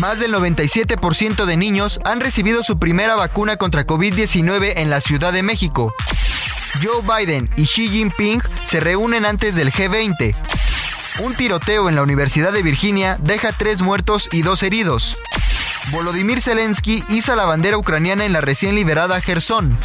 [0.00, 5.32] Más del 97% de niños han recibido su primera vacuna contra COVID-19 en la Ciudad
[5.32, 5.94] de México.
[6.82, 10.34] Joe Biden y Xi Jinping se reúnen antes del G20.
[11.20, 15.16] Un tiroteo en la Universidad de Virginia deja tres muertos y dos heridos.
[15.90, 19.78] Volodymyr Zelensky iza la bandera ucraniana en la recién liberada Gerson.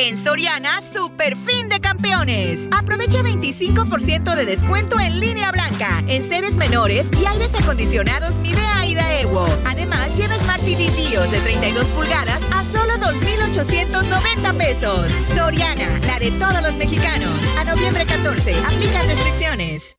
[0.00, 2.68] En Soriana, super fin de campeones.
[2.70, 8.96] Aprovecha 25% de descuento en línea blanca, en seres menores y aires acondicionados Midea y
[9.20, 9.44] Evo.
[9.66, 15.10] Además, lleva Smart TV BIOS de 32 pulgadas a solo 2,890 pesos.
[15.34, 17.32] Soriana, la de todos los mexicanos.
[17.58, 19.97] A noviembre 14, aplica restricciones.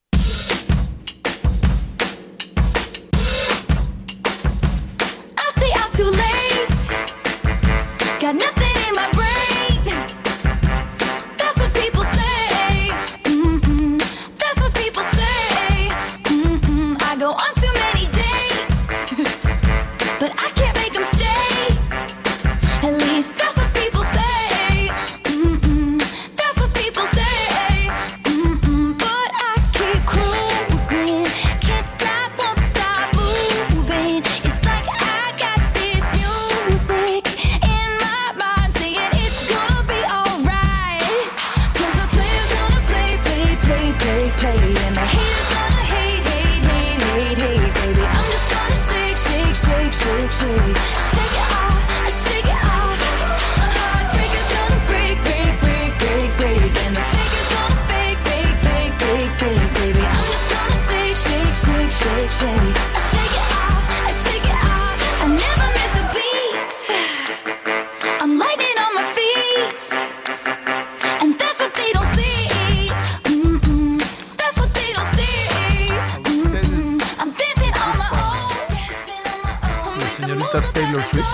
[80.52, 81.24] Moves Taylor Swift.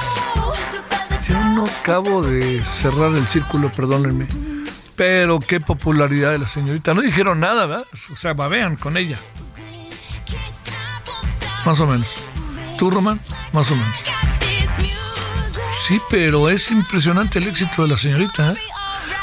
[1.20, 4.26] Si no acabo de cerrar el círculo, perdónenme.
[4.94, 6.94] Pero qué popularidad de la señorita.
[6.94, 7.86] No dijeron nada, ¿verdad?
[8.12, 9.18] O sea, babean con ella.
[11.64, 12.06] Más o menos.
[12.78, 13.20] ¿Tú, Román?
[13.52, 13.96] Más o menos.
[15.72, 18.52] Sí, pero es impresionante el éxito de la señorita.
[18.52, 18.56] ¿eh?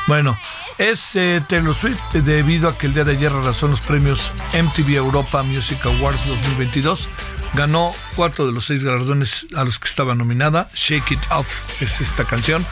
[0.07, 0.37] Bueno,
[0.77, 4.31] es eh, Taylor Swift debido a que el día de ayer arrasó en los premios
[4.53, 7.09] MTV Europa Music Awards 2022.
[7.55, 10.69] Ganó cuatro de los seis galardones a los que estaba nominada.
[10.73, 12.65] Shake It Off es esta canción.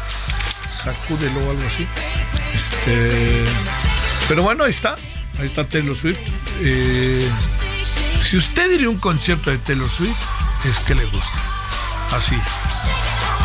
[0.83, 1.87] Sacúdelo o algo así.
[2.53, 3.43] Este,
[4.27, 4.95] pero bueno, ahí está.
[5.39, 6.19] ahí está Taylor Swift.
[6.61, 7.29] Eh,
[8.21, 10.17] si usted iría a un concierto de Taylor Swift,
[10.65, 11.37] es que le gusta.
[12.11, 12.37] Así.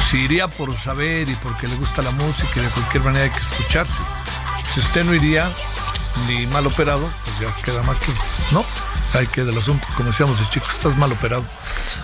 [0.08, 3.30] Si iría por saber y porque le gusta la música y de cualquier manera hay
[3.30, 4.00] que escucharse.
[4.72, 5.50] Si usted no iría,
[6.26, 8.12] ni mal operado, pues ya queda más que.
[8.52, 8.64] ¿No?
[9.16, 9.88] Ahí queda el asunto.
[9.96, 11.42] Como decíamos de chicos, estás mal operado.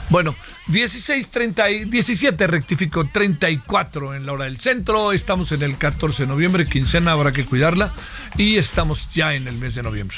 [0.09, 0.35] Bueno,
[0.69, 5.13] 16, 30, y- 17, rectifico, 34 en la hora del centro.
[5.13, 7.93] Estamos en el 14 de noviembre, quincena, habrá que cuidarla.
[8.39, 10.17] Y estamos ya en el mes de noviembre.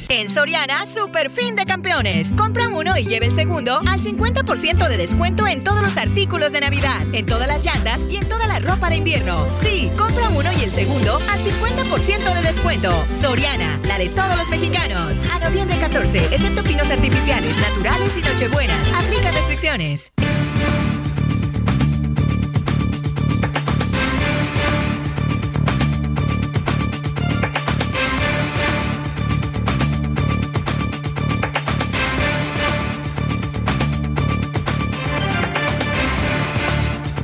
[0.10, 2.34] En Soriana, super fin de campeones.
[2.36, 6.60] Compra uno y lleve el segundo al 50% de descuento en todos los artículos de
[6.60, 9.48] Navidad, en todas las llantas y en toda la ropa de invierno.
[9.64, 12.92] Sí, compra uno y el segundo al 50% de descuento.
[13.22, 15.18] Soriana, la de todos los mexicanos.
[15.32, 18.92] A noviembre 14, excepto pinos artificiales, naturales y nochebuenas.
[18.92, 20.12] Aplica restricciones.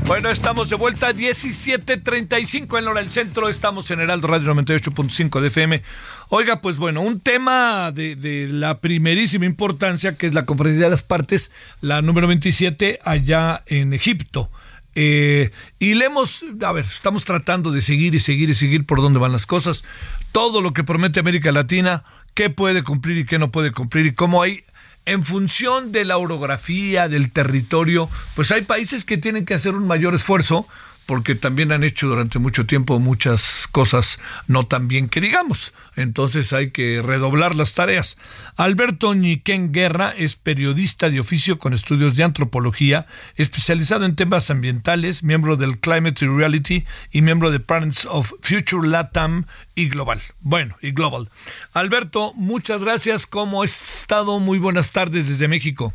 [0.07, 3.49] Bueno, estamos de vuelta 17.35 en la hora del centro.
[3.49, 5.83] Estamos en Heraldo Radio 98.5 de FM.
[6.29, 10.91] Oiga, pues bueno, un tema de, de la primerísima importancia que es la conferencia de
[10.91, 14.49] las partes, la número 27, allá en Egipto.
[14.95, 19.01] Eh, y le hemos, a ver, estamos tratando de seguir y seguir y seguir por
[19.01, 19.83] dónde van las cosas.
[20.31, 24.15] Todo lo que promete América Latina, qué puede cumplir y qué no puede cumplir y
[24.15, 24.63] cómo hay
[25.07, 29.87] en función de la orografía, del territorio, pues hay países que tienen que hacer un
[29.87, 30.67] mayor esfuerzo
[31.07, 35.73] porque también han hecho durante mucho tiempo muchas cosas no tan bien que digamos.
[35.95, 38.17] Entonces hay que redoblar las tareas.
[38.57, 45.23] Alberto Ñiquén Guerra es periodista de oficio con estudios de antropología, especializado en temas ambientales,
[45.23, 50.21] miembro del Climate Reality y miembro de Parents of Future Latam y Global.
[50.41, 51.29] Bueno, y Global.
[51.71, 53.25] Alberto, muchas gracias.
[53.25, 54.39] ¿Cómo has estado?
[54.41, 55.93] Muy buenas tardes desde México.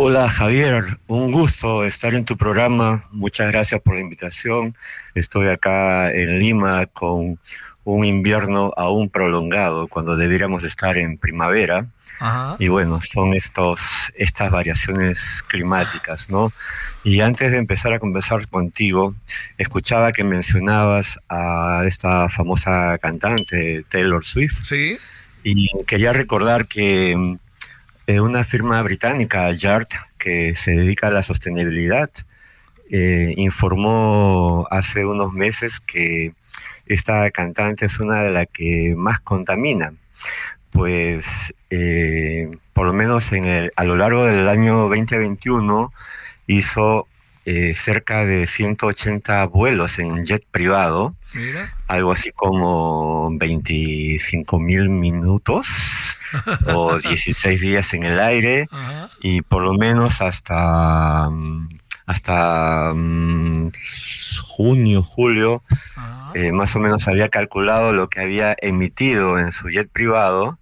[0.00, 3.08] Hola Javier, un gusto estar en tu programa.
[3.10, 4.76] Muchas gracias por la invitación.
[5.16, 7.40] Estoy acá en Lima con
[7.82, 11.84] un invierno aún prolongado cuando deberíamos estar en primavera.
[12.20, 12.54] Ajá.
[12.60, 16.52] Y bueno, son estos, estas variaciones climáticas, ¿no?
[17.02, 19.16] Y antes de empezar a conversar contigo,
[19.58, 24.64] escuchaba que mencionabas a esta famosa cantante Taylor Swift.
[24.64, 24.96] Sí.
[25.42, 27.36] Y quería recordar que
[28.16, 32.08] una firma británica, Yard, que se dedica a la sostenibilidad,
[32.90, 36.32] eh, informó hace unos meses que
[36.86, 39.92] esta cantante es una de las que más contamina.
[40.70, 45.92] Pues eh, por lo menos en el, a lo largo del año 2021
[46.46, 47.06] hizo
[47.44, 51.74] eh, cerca de 180 vuelos en jet privado Mira.
[51.86, 56.16] algo así como 25 mil minutos
[56.66, 59.10] o 16 días en el aire Ajá.
[59.20, 61.68] y por lo menos hasta mm,
[62.08, 63.70] hasta mm,
[64.42, 65.62] junio, julio,
[66.34, 70.58] eh, más o menos había calculado lo que había emitido en su jet privado.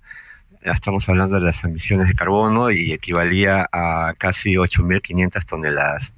[0.65, 6.17] Ya estamos hablando de las emisiones de carbono y equivalía a casi 8.500 toneladas.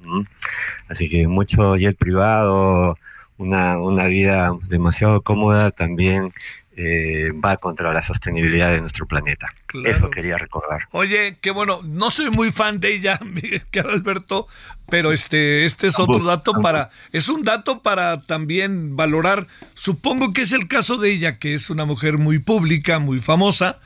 [0.88, 2.96] Así que mucho jet privado,
[3.38, 6.32] una, una vida demasiado cómoda también
[6.80, 9.48] eh, va contra la sostenibilidad de nuestro planeta.
[9.66, 9.90] Claro.
[9.90, 10.82] Eso quería recordar.
[10.92, 14.46] Oye, qué bueno, no soy muy fan de ella, Miguel Alberto,
[14.88, 19.48] pero este, este es otro dato para, es un dato para también valorar.
[19.74, 23.80] Supongo que es el caso de ella, que es una mujer muy pública, muy famosa,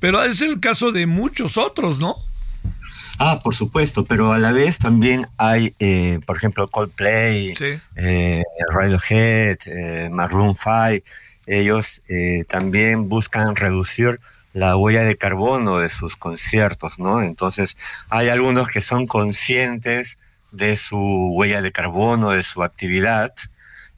[0.00, 2.16] pero es el caso de muchos otros, ¿no?
[3.18, 7.74] Ah, por supuesto, pero a la vez también hay, eh, por ejemplo, Coldplay, Sí.
[7.96, 8.42] eh,
[8.72, 11.04] Radiohead, eh, Maroon 5,
[11.46, 14.20] ellos eh, también buscan reducir
[14.52, 17.22] la huella de carbono de sus conciertos, ¿no?
[17.22, 17.76] Entonces,
[18.08, 20.18] hay algunos que son conscientes
[20.50, 20.98] de su
[21.34, 23.34] huella de carbono, de su actividad,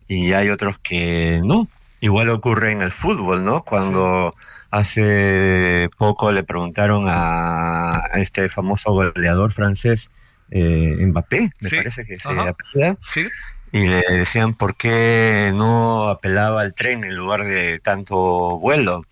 [0.08, 1.70] y hay otros que no.
[2.00, 3.62] Igual ocurre en el fútbol, ¿no?
[3.62, 4.34] Cuando
[4.70, 10.10] hace poco le preguntaron a, este famoso goleador francés,
[10.50, 11.76] eh, Mbappé, me Sí.
[11.76, 13.26] parece que se apellida, Sí.
[13.72, 19.04] y le decían por qué no apelaba al tren en lugar de tanto vuelo.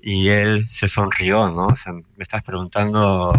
[0.00, 1.66] Y él se sonrió, ¿no?
[1.66, 3.32] O sea, me estás preguntando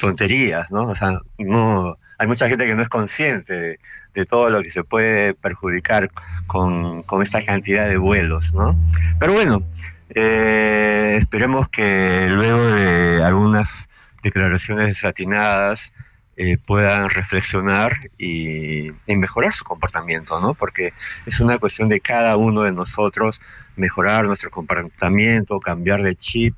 [0.00, 0.84] tonterías, ¿no?
[0.88, 3.78] O sea, no, hay mucha gente que no es consciente
[4.14, 6.10] de, todo lo que se puede perjudicar
[6.46, 8.76] con, con esta cantidad de vuelos, ¿no?
[9.20, 9.62] Pero bueno,
[10.08, 13.88] eh, esperemos que luego de algunas
[14.22, 15.92] declaraciones desatinadas
[16.36, 20.54] eh, puedan reflexionar y mejorar su comportamiento, ¿no?
[20.54, 20.94] Porque
[21.26, 23.42] es una cuestión de cada uno de nosotros
[23.76, 26.54] mejorar nuestro comportamiento, cambiar de chip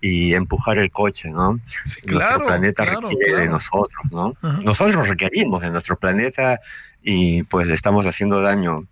[0.00, 1.60] y empujar el coche, ¿no?
[2.04, 4.34] claro, nuestro planeta claro, requiere de nosotros, ¿no?
[4.42, 4.60] Ajá.
[4.62, 6.60] Nosotros requerimos de nuestro planeta
[7.02, 8.86] y pues le estamos haciendo daño.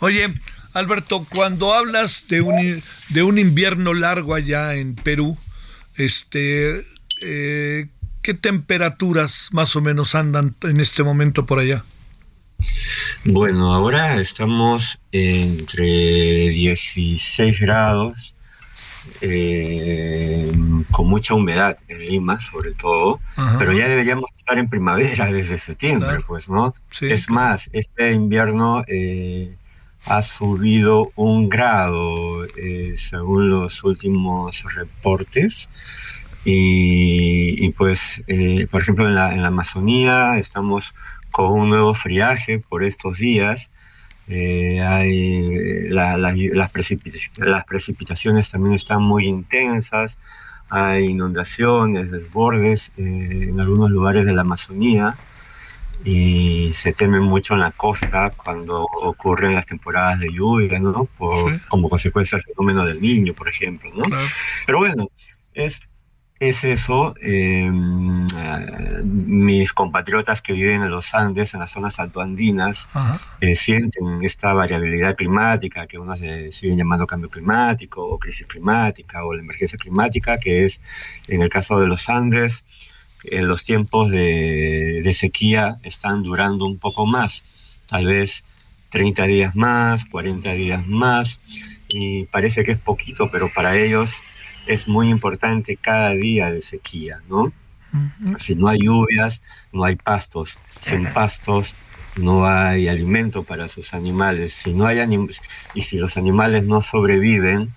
[0.00, 0.32] Oye,
[0.74, 5.36] Alberto, cuando hablas de un, de un invierno largo allá en Perú,
[5.96, 6.84] este,
[7.20, 7.88] eh,
[8.22, 11.84] ¿qué temperaturas más o menos andan en este momento por allá?
[13.24, 18.36] Bueno, ahora estamos entre 16 grados,
[19.20, 20.50] eh,
[20.90, 23.56] con mucha humedad en Lima, sobre todo, Ajá.
[23.58, 26.24] pero ya deberíamos estar en primavera desde septiembre, Claro.
[26.26, 26.74] pues, ¿no?
[26.90, 27.40] Sí, es claro.
[27.42, 29.54] más, este invierno eh,
[30.06, 35.68] ha subido un grado, eh, según los últimos reportes.
[36.44, 38.22] Y, y pues,
[38.70, 40.94] por ejemplo, en la, en la Amazonía estamos
[41.30, 43.70] con un nuevo friaje por estos días.
[44.28, 50.18] Eh, hay la- la- las, precipita- las precipitaciones también están muy intensas,
[50.68, 55.16] hay inundaciones, desbordes eh, en algunos lugares de la Amazonía
[56.04, 61.06] y se teme mucho en la costa cuando ocurren las temporadas de lluvia, ¿no?
[61.18, 61.60] Por- Sí.
[61.68, 64.04] Como consecuencia del fenómeno del niño, por ejemplo, ¿no?
[64.04, 64.22] Claro.
[64.66, 65.08] Pero bueno,
[65.54, 65.80] es,
[66.40, 67.14] es eso.
[67.20, 67.70] eh,
[68.36, 72.88] eh, mis compatriotas que viven en los Andes, en las zonas altoandinas,
[73.40, 79.24] eh, sienten esta variabilidad climática que unos eh, siguen llamando cambio climático o crisis climática
[79.24, 80.80] o la emergencia climática, que es
[81.26, 82.66] en el caso de los Andes,
[83.32, 87.44] los tiempos de, de sequía están durando un poco más,
[87.86, 88.44] tal vez
[88.90, 91.40] 30 días más, 40 días más,
[91.88, 94.22] y parece que es poquito, pero para ellos
[94.68, 97.52] es muy importante cada día de sequía, ¿no?
[98.36, 99.40] Si no hay lluvias,
[99.72, 100.58] no hay pastos.
[100.78, 101.74] Sin pastos,
[102.16, 104.52] no hay alimento para sus animales.
[104.52, 105.30] Si no hay anim-
[105.74, 107.72] y si los animales no sobreviven,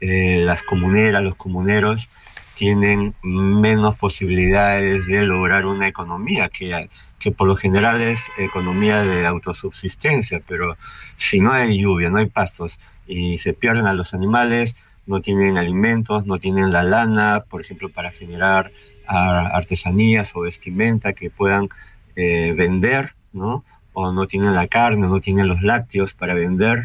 [0.00, 2.10] eh, las comuneras, los comuneros
[2.54, 6.88] tienen menos posibilidades de lograr una economía que,
[7.18, 10.76] que por lo general es economía de autosubsistencia, pero
[11.16, 14.76] si no hay lluvia, no hay pastos y se pierden a los animales,
[15.06, 18.72] no tienen alimentos, no tienen la lana, por ejemplo, para generar
[19.06, 21.68] artesanías o vestimenta que puedan
[22.16, 23.64] eh, vender, ¿no?
[23.92, 26.78] O no tienen la carne, no tienen los lácteos para vender.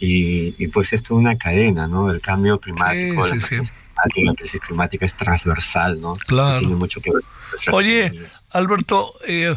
[0.00, 2.10] Y, y pues esto es una cadena, ¿no?
[2.10, 3.54] El cambio climático, Sí, la, sí, sí.
[3.54, 6.14] emergencia climática, la crisis climática es transversal, ¿no?
[6.14, 6.60] Claro.
[6.60, 7.22] Tiene mucho que ver
[7.66, 8.44] con Oye, economías.
[8.50, 9.56] Alberto, eh,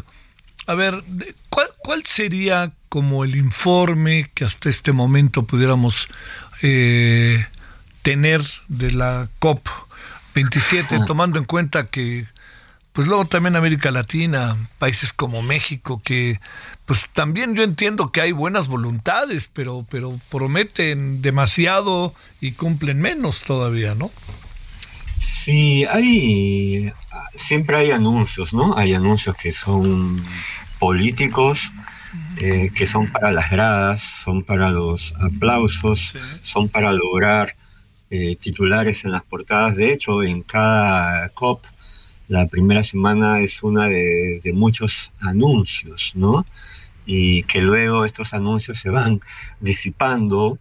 [0.65, 1.03] a ver,
[1.49, 6.09] ¿cuál, cuál sería como el informe que hasta este momento pudiéramos
[6.63, 7.45] eh,
[8.01, 9.67] tener de la COP
[10.33, 12.25] 27, tomando en cuenta que,
[12.93, 16.39] pues luego también América Latina, países como México, que
[16.85, 23.41] pues también yo entiendo que hay buenas voluntades, pero, pero prometen demasiado y cumplen menos
[23.41, 24.11] todavía, ¿no?
[25.17, 26.91] Sí, hay,
[27.35, 28.75] siempre hay anuncios, ¿no?
[28.75, 30.21] Hay anuncios que son
[30.79, 31.71] políticos,
[32.37, 37.55] eh, que son para las gradas, son para los aplausos, son para lograr
[38.11, 39.77] eh, titulares en las portadas.
[39.77, 41.63] De hecho, en cada COP,
[42.27, 46.45] la primera semana es una de, muchos anuncios, ¿no?
[47.05, 49.21] Y que luego estos anuncios se van
[49.61, 50.59] disipando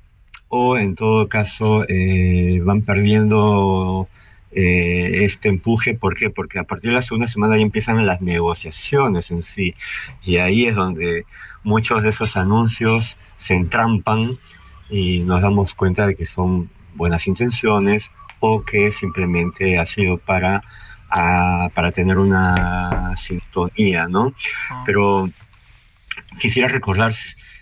[0.48, 4.08] o en todo caso eh, van perdiendo
[4.52, 5.94] eh, este empuje.
[5.94, 6.30] ¿Por qué?
[6.30, 9.74] Porque a partir de la segunda semana ya empiezan las negociaciones en sí.
[10.22, 11.24] Y ahí es donde
[11.64, 14.38] muchos de esos anuncios se entrampan
[14.88, 18.10] y nos damos cuenta de que son buenas intenciones
[18.40, 20.62] o que simplemente ha sido para,
[21.10, 24.34] ah, para tener una sintonía, ¿no?
[24.84, 25.30] Pero
[26.38, 27.12] quisiera recordar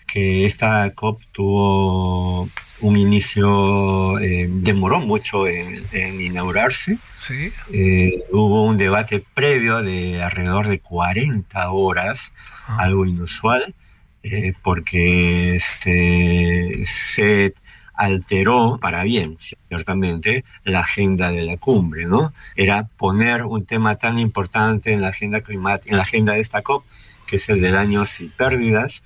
[0.06, 2.48] que esta COP tuvo
[2.80, 6.98] un inicio, eh, demoró mucho en, en inaugurarse.
[7.26, 7.52] Sí.
[7.72, 12.32] Eh, hubo un debate previo de alrededor de 40 horas,
[12.78, 13.74] algo inusual,
[14.22, 17.54] eh, porque se, se
[17.98, 22.32] alteró para bien, ciertamente, la agenda de la cumbre, ¿no?
[22.54, 26.62] Era poner un tema tan importante en la agenda climática, en la agenda de esta
[26.62, 26.84] COP,
[27.26, 29.02] que es el de daños y pérdidas,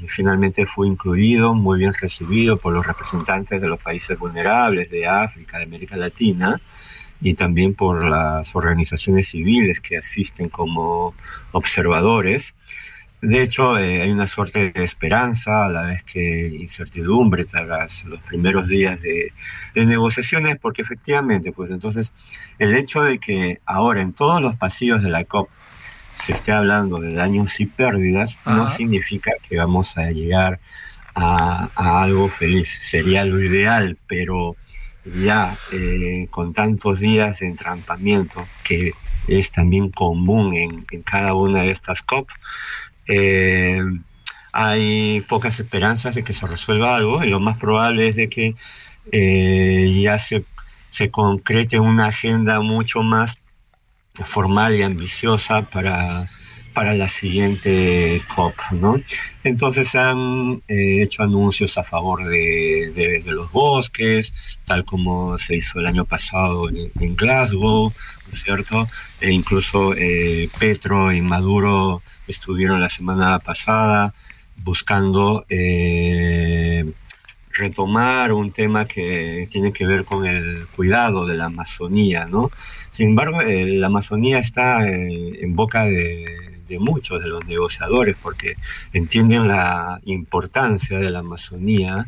[0.00, 5.08] y finalmente fue incluido, muy bien recibido por los representantes de los países vulnerables de
[5.08, 6.60] África, de América Latina,
[7.22, 11.14] y también por las organizaciones civiles que asisten como
[11.52, 12.54] observadores.
[13.22, 18.20] De hecho, eh, hay una suerte de esperanza a la vez que incertidumbre tras los
[18.20, 19.32] primeros días de,
[19.74, 22.12] de negociaciones, porque efectivamente, pues entonces
[22.58, 25.48] el hecho de que ahora en todos los pasillos de la COP
[26.14, 30.60] se esté hablando de daños y pérdidas, no significa que vamos a llegar
[31.14, 32.68] a, a algo feliz.
[32.68, 34.56] Sería lo ideal, pero
[35.04, 38.92] ya eh, con tantos días de entrampamiento, que
[39.28, 42.30] es también común en, en cada una de estas COP,
[43.08, 43.82] eh,
[44.52, 48.54] hay pocas esperanzas de que se resuelva algo y lo más probable es de que
[49.12, 50.44] eh, ya se,
[50.88, 53.38] se concrete una agenda mucho más
[54.24, 56.30] formal y ambiciosa para,
[56.76, 59.02] para la siguiente COP, ¿no?
[59.42, 64.34] Entonces han eh, hecho anuncios a favor de, de- de los bosques,
[64.66, 67.94] tal como se hizo el año pasado en, en Glasgow,
[68.26, 68.88] ¿no es cierto?
[69.20, 74.14] E incluso eh, Petro y Maduro estuvieron la semana pasada
[74.54, 76.84] buscando eh,
[77.50, 82.50] retomar un tema que tiene que ver con el cuidado de la Amazonía, ¿no?
[82.90, 88.16] Sin embargo, eh, la Amazonía está eh, en boca de, de muchos de los negociadores
[88.20, 88.54] porque
[88.92, 92.06] entienden la importancia de la Amazonía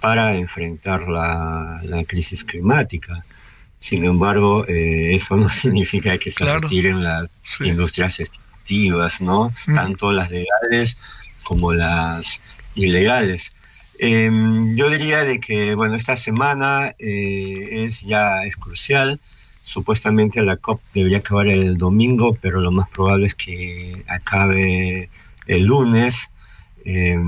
[0.00, 3.24] para enfrentar la, la crisis climática.
[3.80, 6.60] Sin embargo, eh, eso no significa que se Claro.
[6.60, 7.64] retiren las Sí.
[7.64, 9.50] industrias extractivas, ¿no?
[9.66, 9.74] Mm.
[9.74, 10.96] Tanto las legales
[11.44, 12.42] como las
[12.74, 13.52] ilegales.
[13.98, 14.30] Eh,
[14.76, 19.20] yo diría de que, bueno, esta semana eh, es ya es crucial.
[19.68, 25.10] Supuestamente la COP debería acabar el domingo, pero lo más probable es que acabe
[25.46, 26.30] el lunes.
[26.86, 27.18] Eh,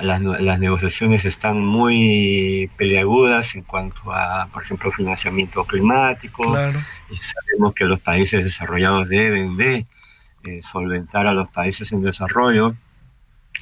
[0.00, 6.50] las, negociaciones están muy peleagudas en cuanto a, por ejemplo, financiamiento climático.
[6.50, 6.76] Claro.
[7.10, 9.86] Y sabemos que los países desarrollados deben de
[10.42, 12.74] eh, solventar a los países en desarrollo.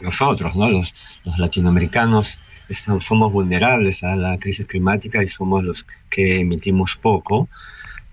[0.00, 0.70] Nosotros, ¿no?
[0.70, 2.38] los, los latinoamericanos,
[2.68, 7.48] estamos- somos vulnerables a la crisis climática y somos los que emitimos poco,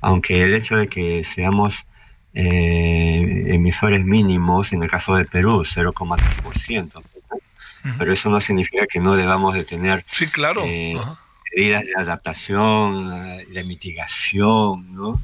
[0.04, 1.86] aunque el hecho de que seamos
[2.34, 7.02] eh, emisores mínimos, en el caso del Perú, 0,3%, ¿no?
[7.98, 10.62] pero eso no significa que no debamos de tener Sí, claro.
[10.66, 10.96] eh,
[11.56, 15.22] medidas de adaptación, eh, de mitigación, ¿no?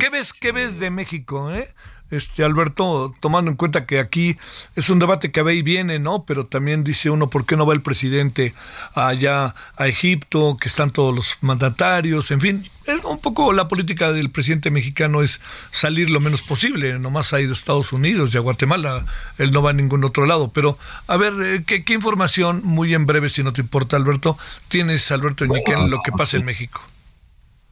[0.00, 1.72] ¿Qué ves, qué ves de México, eh?
[2.10, 4.36] Este Alberto, tomando en cuenta que aquí
[4.76, 6.24] es un debate que va y viene, ¿no?
[6.24, 8.54] Pero también dice uno, ¿por qué no va el presidente
[8.94, 10.56] allá a Egipto?
[10.60, 15.22] Que están todos los mandatarios, en fin, es un poco la política del presidente mexicano
[15.22, 15.40] es
[15.72, 16.98] salir lo menos posible.
[16.98, 19.04] Nomás ha ido a Estados Unidos y a Guatemala,
[19.38, 20.52] él no va a ningún otro lado.
[20.52, 20.78] Pero,
[21.08, 24.38] a ver, eh, ¿qué, qué información, muy en breve, si no te importa, Alberto,
[24.68, 26.80] tienes, Alberto Ñiquén, lo que pasa en México?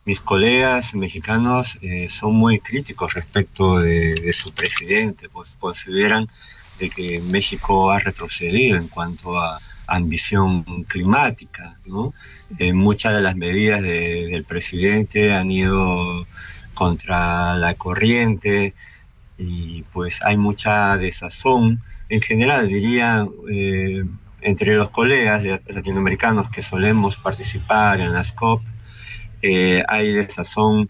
[0.05, 6.29] Mis colegas mexicanos eh, son muy críticos respecto de, de su presidente, pues consideran
[6.79, 12.13] de que México ha retrocedido en cuanto a ambición climática, ¿no?
[12.59, 16.27] Eh, muchas de las medidas de- del presidente han ido
[16.75, 18.75] contra la corriente
[19.39, 24.05] y pues hay mucha desazón en general, diría, eh,
[24.43, 28.63] entre los colegas latinoamericanos que solemos participar en las COP,
[29.49, 30.89] eh, hay desazón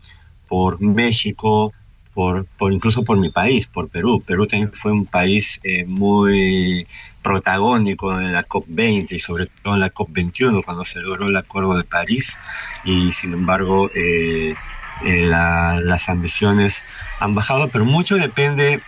[0.48, 1.72] por México,
[2.12, 4.22] por, incluso por mi país, por Perú.
[4.24, 6.86] Perú también fue un país eh, muy
[7.22, 11.74] protagónico en la COP20 y sobre todo en la COP21 cuando se logró el Acuerdo
[11.76, 12.38] de París
[12.84, 14.54] y sin embargo eh,
[15.00, 16.84] la- las ambiciones
[17.18, 18.80] han bajado, pero mucho depende,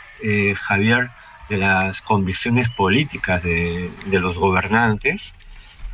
[0.55, 1.11] Javier,
[1.49, 3.91] de las convicciones políticas de
[4.21, 5.35] los gobernantes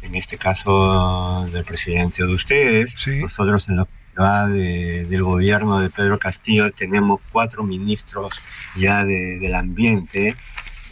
[0.03, 2.95] en este caso del presidente de ustedes.
[2.99, 3.21] Sí.
[3.21, 8.43] Nosotros en lo que va de- del gobierno de Pedro Castillo tenemos cuatro ministros
[8.77, 10.37] ya de- del ambiente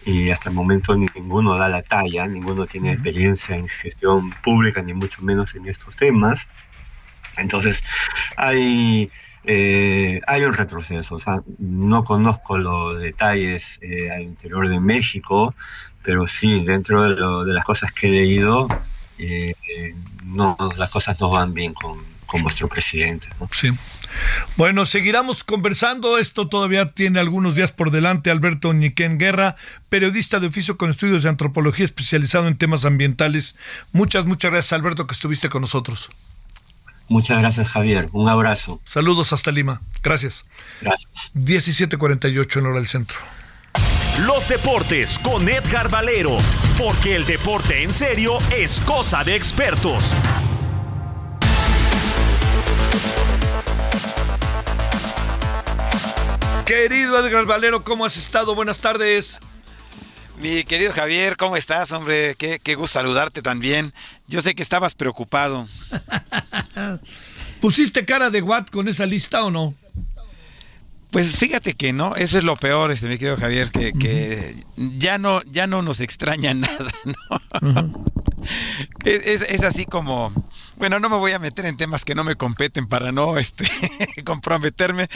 [0.07, 4.95] y hasta el momento ninguno da la talla, ninguno tiene experiencia en gestión pública, ni
[4.95, 6.49] mucho menos en estos temas.
[7.37, 7.83] Entonces,
[8.37, 9.11] hay,
[9.45, 11.17] eh, hay un retroceso.
[11.17, 15.55] O sea, no conozco los detalles eh, al interior de México,
[16.03, 18.69] pero sí, dentro de, lo- de las cosas que he leído,
[19.21, 19.55] eh,
[20.25, 23.29] no, las cosas no van bien con, con vuestro presidente.
[23.39, 23.49] ¿no?
[23.53, 23.71] Sí.
[24.57, 26.19] Bueno, seguiremos conversando.
[26.19, 28.31] Esto todavía tiene algunos días por delante.
[28.31, 29.57] Alberto Ñiquén Guerra,
[29.89, 33.57] periodista de oficio con estudios de antropología especializado en temas ambientales.
[33.93, 36.11] Muchas, muchas gracias, Alberto, que estuviste con nosotros.
[37.09, 38.09] Muchas gracias, Javier.
[38.13, 38.81] Un abrazo.
[38.85, 39.83] Saludos hasta Lima.
[40.03, 40.45] Gracias.
[40.81, 41.33] Gracias.
[41.35, 43.19] 17:48 en hora del centro.
[44.27, 46.37] Los deportes con Edgar Valero,
[46.77, 50.13] porque el deporte en serio es cosa de expertos.
[56.67, 58.55] Querido Edgar Valero, ¿cómo has estado?
[58.55, 59.39] Buenas tardes.
[60.39, 62.35] Mi querido Javier, ¿cómo estás, hombre?
[62.37, 63.95] Qué, qué gusto saludarte también.
[64.27, 65.67] Yo sé que estabas preocupado.
[67.63, 69.75] ¿Pusiste cara de Watt con esa lista o no?
[71.11, 75.19] Pues fíjate que no, eso es lo peor, este, mi querido Javier, que, que ya
[75.19, 76.93] no, ya no nos extraña nada,
[77.61, 78.05] ¿no?
[79.05, 80.33] es, es- es así como,
[80.77, 83.69] bueno, no me voy a meter en temas que no me competen para no este,
[84.25, 85.09] comprometerme,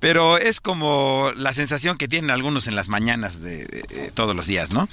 [0.00, 4.34] pero es como la sensación que tienen algunos en las mañanas de, de- de todos
[4.34, 4.88] los días, ¿no?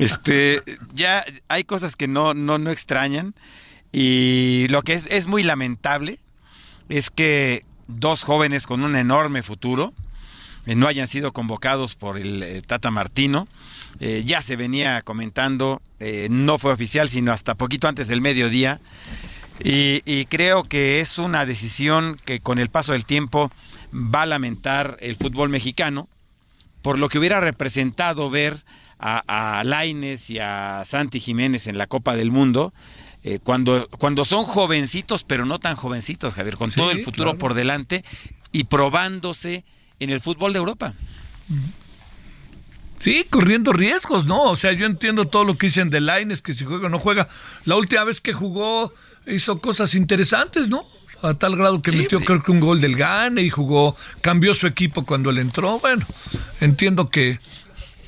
[0.00, 0.60] Este,
[0.92, 3.34] ya hay cosas que no, no, no extrañan
[3.92, 6.18] y lo que es, es muy lamentable
[6.88, 7.64] es que
[7.94, 9.92] dos jóvenes con un enorme futuro
[10.66, 13.48] eh, no hayan sido convocados por el eh, Tata Martino.
[13.98, 15.82] Eh, ya se venía comentando,
[16.30, 18.80] no fue oficial, sino hasta poquito antes del mediodía.
[19.62, 23.50] Y, creo que es una decisión que con el paso del tiempo
[23.92, 26.08] va a lamentar el fútbol mexicano,
[26.80, 28.56] por lo que hubiera representado ver
[28.98, 32.72] a, a y a Santi Jiménez en la Copa del Mundo,
[33.24, 37.30] eh, cuando, cuando son jovencitos, pero no tan jovencitos, Javier, con Sí, todo el futuro
[37.30, 37.38] claro.
[37.38, 38.04] por delante
[38.52, 39.64] y probándose
[39.98, 40.94] en el fútbol de Europa.
[42.98, 44.42] Sí, corriendo riesgos, ¿no?
[44.42, 46.98] O sea, yo entiendo todo lo que dicen de Laines, que si juega o no
[46.98, 47.28] juega.
[47.64, 48.92] La última vez que jugó
[49.26, 50.84] hizo cosas interesantes, ¿no?
[51.22, 52.26] A tal grado que Sí, metió sí.
[52.26, 55.78] creo que un gol del Gane y jugó, cambió su equipo cuando él entró.
[55.78, 56.04] Bueno,
[56.60, 57.40] entiendo que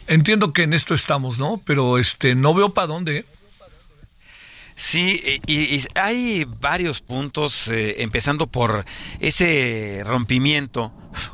[0.09, 1.61] entiendo que en esto estamos, ¿no?
[1.65, 3.25] Pero este no veo para dónde.
[4.83, 4.85] ¿Eh?
[4.85, 8.85] Sí, y, y hay varios puntos, eh, empezando por
[9.21, 10.93] ese rompimiento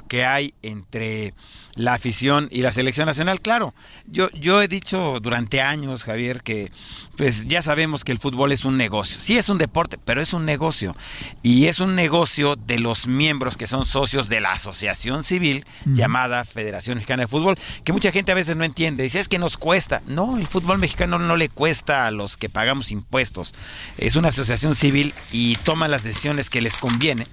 [0.09, 1.35] que hay entre
[1.79, 3.41] la afición y la selección nacional.
[3.41, 3.73] Claro,
[4.07, 6.71] yo, yo he dicho durante años, Javier, que
[7.17, 9.21] pues ya sabemos que el fútbol es un negocio.
[9.21, 10.97] Sí es un deporte, pero es un negocio.
[11.43, 16.45] Y es un negocio de los miembros que son socios de la asociación civil llamada
[16.45, 19.05] Federación Mexicana de Fútbol, que mucha gente a veces no entiende.
[19.05, 20.03] Dice, es que nos cuesta.
[20.07, 23.55] No, el fútbol mexicano no le cuesta a los que pagamos impuestos.
[23.99, 27.27] Es una asociación civil y toma las decisiones que les conviene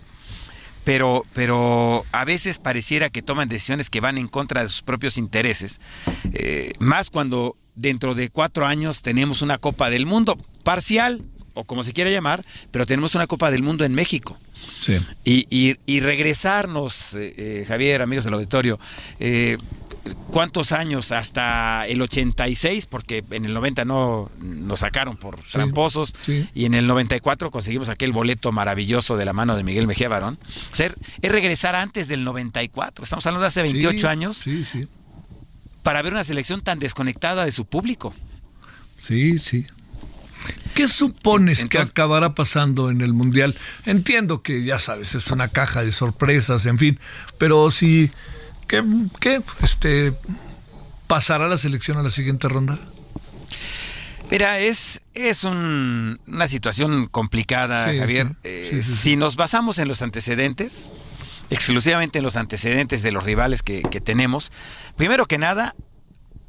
[0.86, 5.17] pero, pero a veces pareciera que toman decisiones que van en contra de sus propios
[5.17, 5.81] intereses,
[6.31, 11.21] eh, más cuando dentro de cuatro años tenemos una Copa del Mundo parcial,
[11.53, 14.38] o como se quiera llamar, pero tenemos una Copa del Mundo en México.
[14.81, 14.97] Sí.
[15.23, 18.79] Y, y- y regresarnos, eh, eh, Javier, amigos del auditorio,
[19.19, 19.57] eh,
[20.32, 21.12] ¿cuántos años?
[21.12, 26.47] Hasta el 86, porque en el 90 no nos sacaron por tramposos, sí.
[26.53, 30.38] y en el 94 conseguimos aquel boleto maravilloso de la mano de Miguel Mejía Barón.
[30.72, 30.91] O sea,
[31.22, 34.88] es regresar antes del 94, estamos hablando de hace 28 Sí, años, Sí, sí.
[35.84, 38.14] para ver una selección tan desconectada de su público.
[38.97, 39.66] Sí, sí.
[40.74, 43.56] ¿Qué supones que acabará pasando en el Mundial?
[43.86, 46.99] Entiendo que, ya sabes, es una caja de sorpresas, en fin,
[47.38, 48.12] pero si...
[48.68, 48.84] ¿Qué,
[49.20, 50.13] qué este,
[51.07, 52.80] pasará la selección a la siguiente ronda?
[54.32, 58.28] Mira, es, es un- una situación complicada, Sí, Javier.
[58.28, 58.34] sí.
[58.43, 58.84] Eh, Sí.
[58.84, 60.91] Si nos basamos en los antecedentes,
[61.51, 64.51] exclusivamente en los antecedentes de los rivales que, que tenemos,
[64.95, 65.76] primero que nada,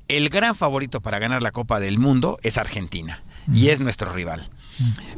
[0.09, 4.49] el gran favorito para ganar la Copa del Mundo es Argentina y es nuestro rival.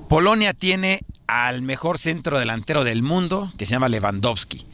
[0.09, 4.65] Polonia tiene al mejor centro delantero del mundo, que se llama Lewandowski.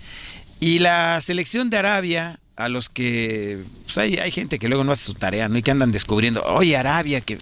[0.67, 4.93] Y la selección de Arabia, a los que pues hay, hay gente que luego no
[4.93, 5.59] hace su tarea, ¿no?
[5.59, 7.39] Y que andan descubriendo, oye, Arabia, que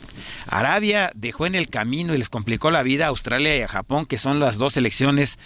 [0.47, 4.07] Arabia dejó en el camino y les complicó la vida a Australia y a Japón,
[4.07, 5.39] que son las dos selecciones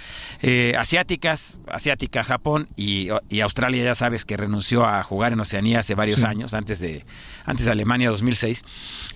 [0.42, 5.80] eh, asiáticas, asiática Japón y, y Australia, ya sabes que renunció a jugar en Oceanía
[5.80, 6.26] hace varios Sí.
[6.26, 7.04] años, antes de,
[7.44, 8.62] antes de Alemania 2006.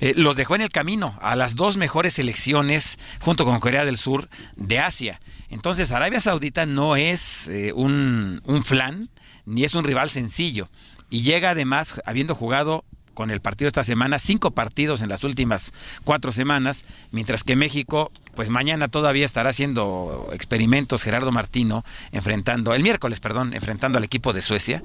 [0.00, 3.98] Eh, los dejó en el camino a las dos mejores selecciones, junto con Corea del
[3.98, 5.20] Sur, de Asia.
[5.48, 9.10] Entonces, Arabia Saudita no es eh, un, un flan,
[9.46, 10.68] ni es un rival sencillo.
[11.10, 12.84] Y llega además, habiendo jugado
[13.14, 15.72] con el partido esta semana, cinco partidos en las últimas
[16.04, 22.82] cuatro semanas, mientras que México, pues mañana todavía estará haciendo experimentos Gerardo Martino, enfrentando, el
[22.82, 24.82] miércoles, perdón, enfrentando al equipo de Suecia.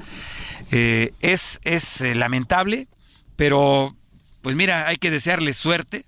[0.72, 2.88] Eh, es es eh, lamentable,
[3.36, 3.95] pero
[4.41, 6.06] pues mira, hay que desearle suerte.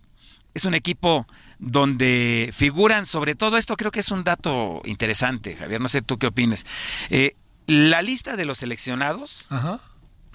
[0.53, 1.27] Es un equipo
[1.59, 6.17] donde figuran, sobre todo esto creo que es un dato interesante, Javier, no sé tú
[6.17, 6.65] qué opines.
[7.09, 7.35] Eh,
[7.68, 9.80] la lista de los seleccionados Ajá.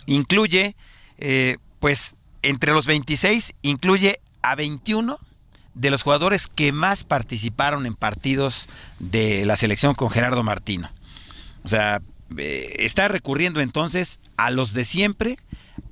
[0.07, 0.77] incluye,
[1.19, 5.19] eh, pues, entre los 26, incluye a 21
[5.75, 8.69] de los jugadores que más participaron en partidos
[8.99, 10.91] de la selección con Gerardo Martino.
[11.65, 12.03] O sea,
[12.37, 15.39] eh, está recurriendo entonces a los de siempre,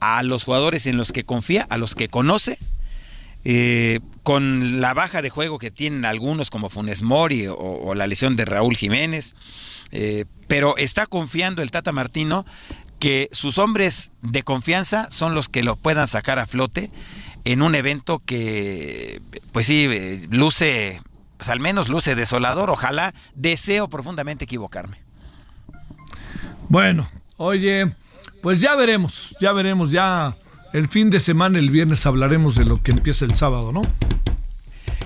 [0.00, 2.58] a los jugadores en los que confía, a los que conoce,
[3.44, 8.36] eh, con la baja de juego que tienen algunos como Funes Mori o, la lesión
[8.36, 9.34] de Raúl Jiménez,
[9.92, 12.44] eh, pero está confiando el Tata Martino
[12.98, 16.90] que sus hombres de confianza son los que lo puedan sacar a flote
[17.44, 19.22] en un evento que,
[19.52, 21.00] pues sí, eh, luce,
[21.38, 22.68] pues al menos luce desolador.
[22.68, 25.00] Ojalá deseo profundamente equivocarme.
[26.68, 27.90] Bueno, oye,
[28.42, 30.36] pues ya veremos, ya veremos, ya
[30.72, 33.82] el fin de semana, el viernes hablaremos de lo que empieza el sábado, ¿no?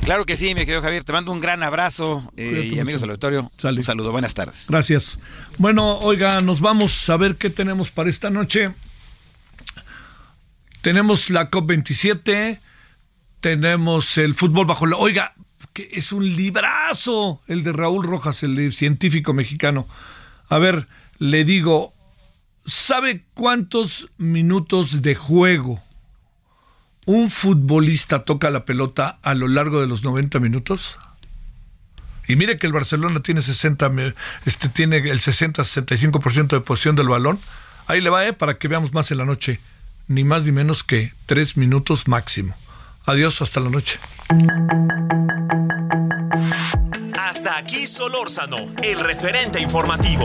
[0.05, 1.03] Claro que sí, mi querido Javier.
[1.03, 3.51] Te mando un gran abrazo eh, y amigos del auditorio.
[3.57, 3.79] Sale.
[3.79, 4.13] Un saludo.
[4.13, 4.67] Buenas tardes.
[4.69, 5.19] Gracias.
[5.57, 8.75] Bueno, oiga, nos vamos a ver qué tenemos para esta noche.
[10.83, 12.61] Tenemos la COP27,
[13.41, 14.99] tenemos el fútbol bajo la...
[14.99, 15.35] Oiga,
[15.73, 19.89] que es un librazo el de Raúl Rojas, el de científico mexicano.
[20.51, 20.87] A ver,
[21.19, 21.94] le digo,
[22.67, 25.83] ¿sabe cuántos minutos de juego
[27.07, 30.97] un futbolista toca la pelota a lo largo de los 90 minutos?
[32.27, 34.15] Y mire que el Barcelona tiene 60, me-
[34.47, 37.39] este, tiene el 60-65% de posición del balón.
[37.87, 39.61] Ahí le va, eh, para que veamos más en la noche.
[40.09, 42.55] Ni más ni menos que tres minutos máximo.
[43.05, 43.99] Adiós, hasta la noche.
[47.19, 50.25] Hasta aquí Solórzano, el referente informativo.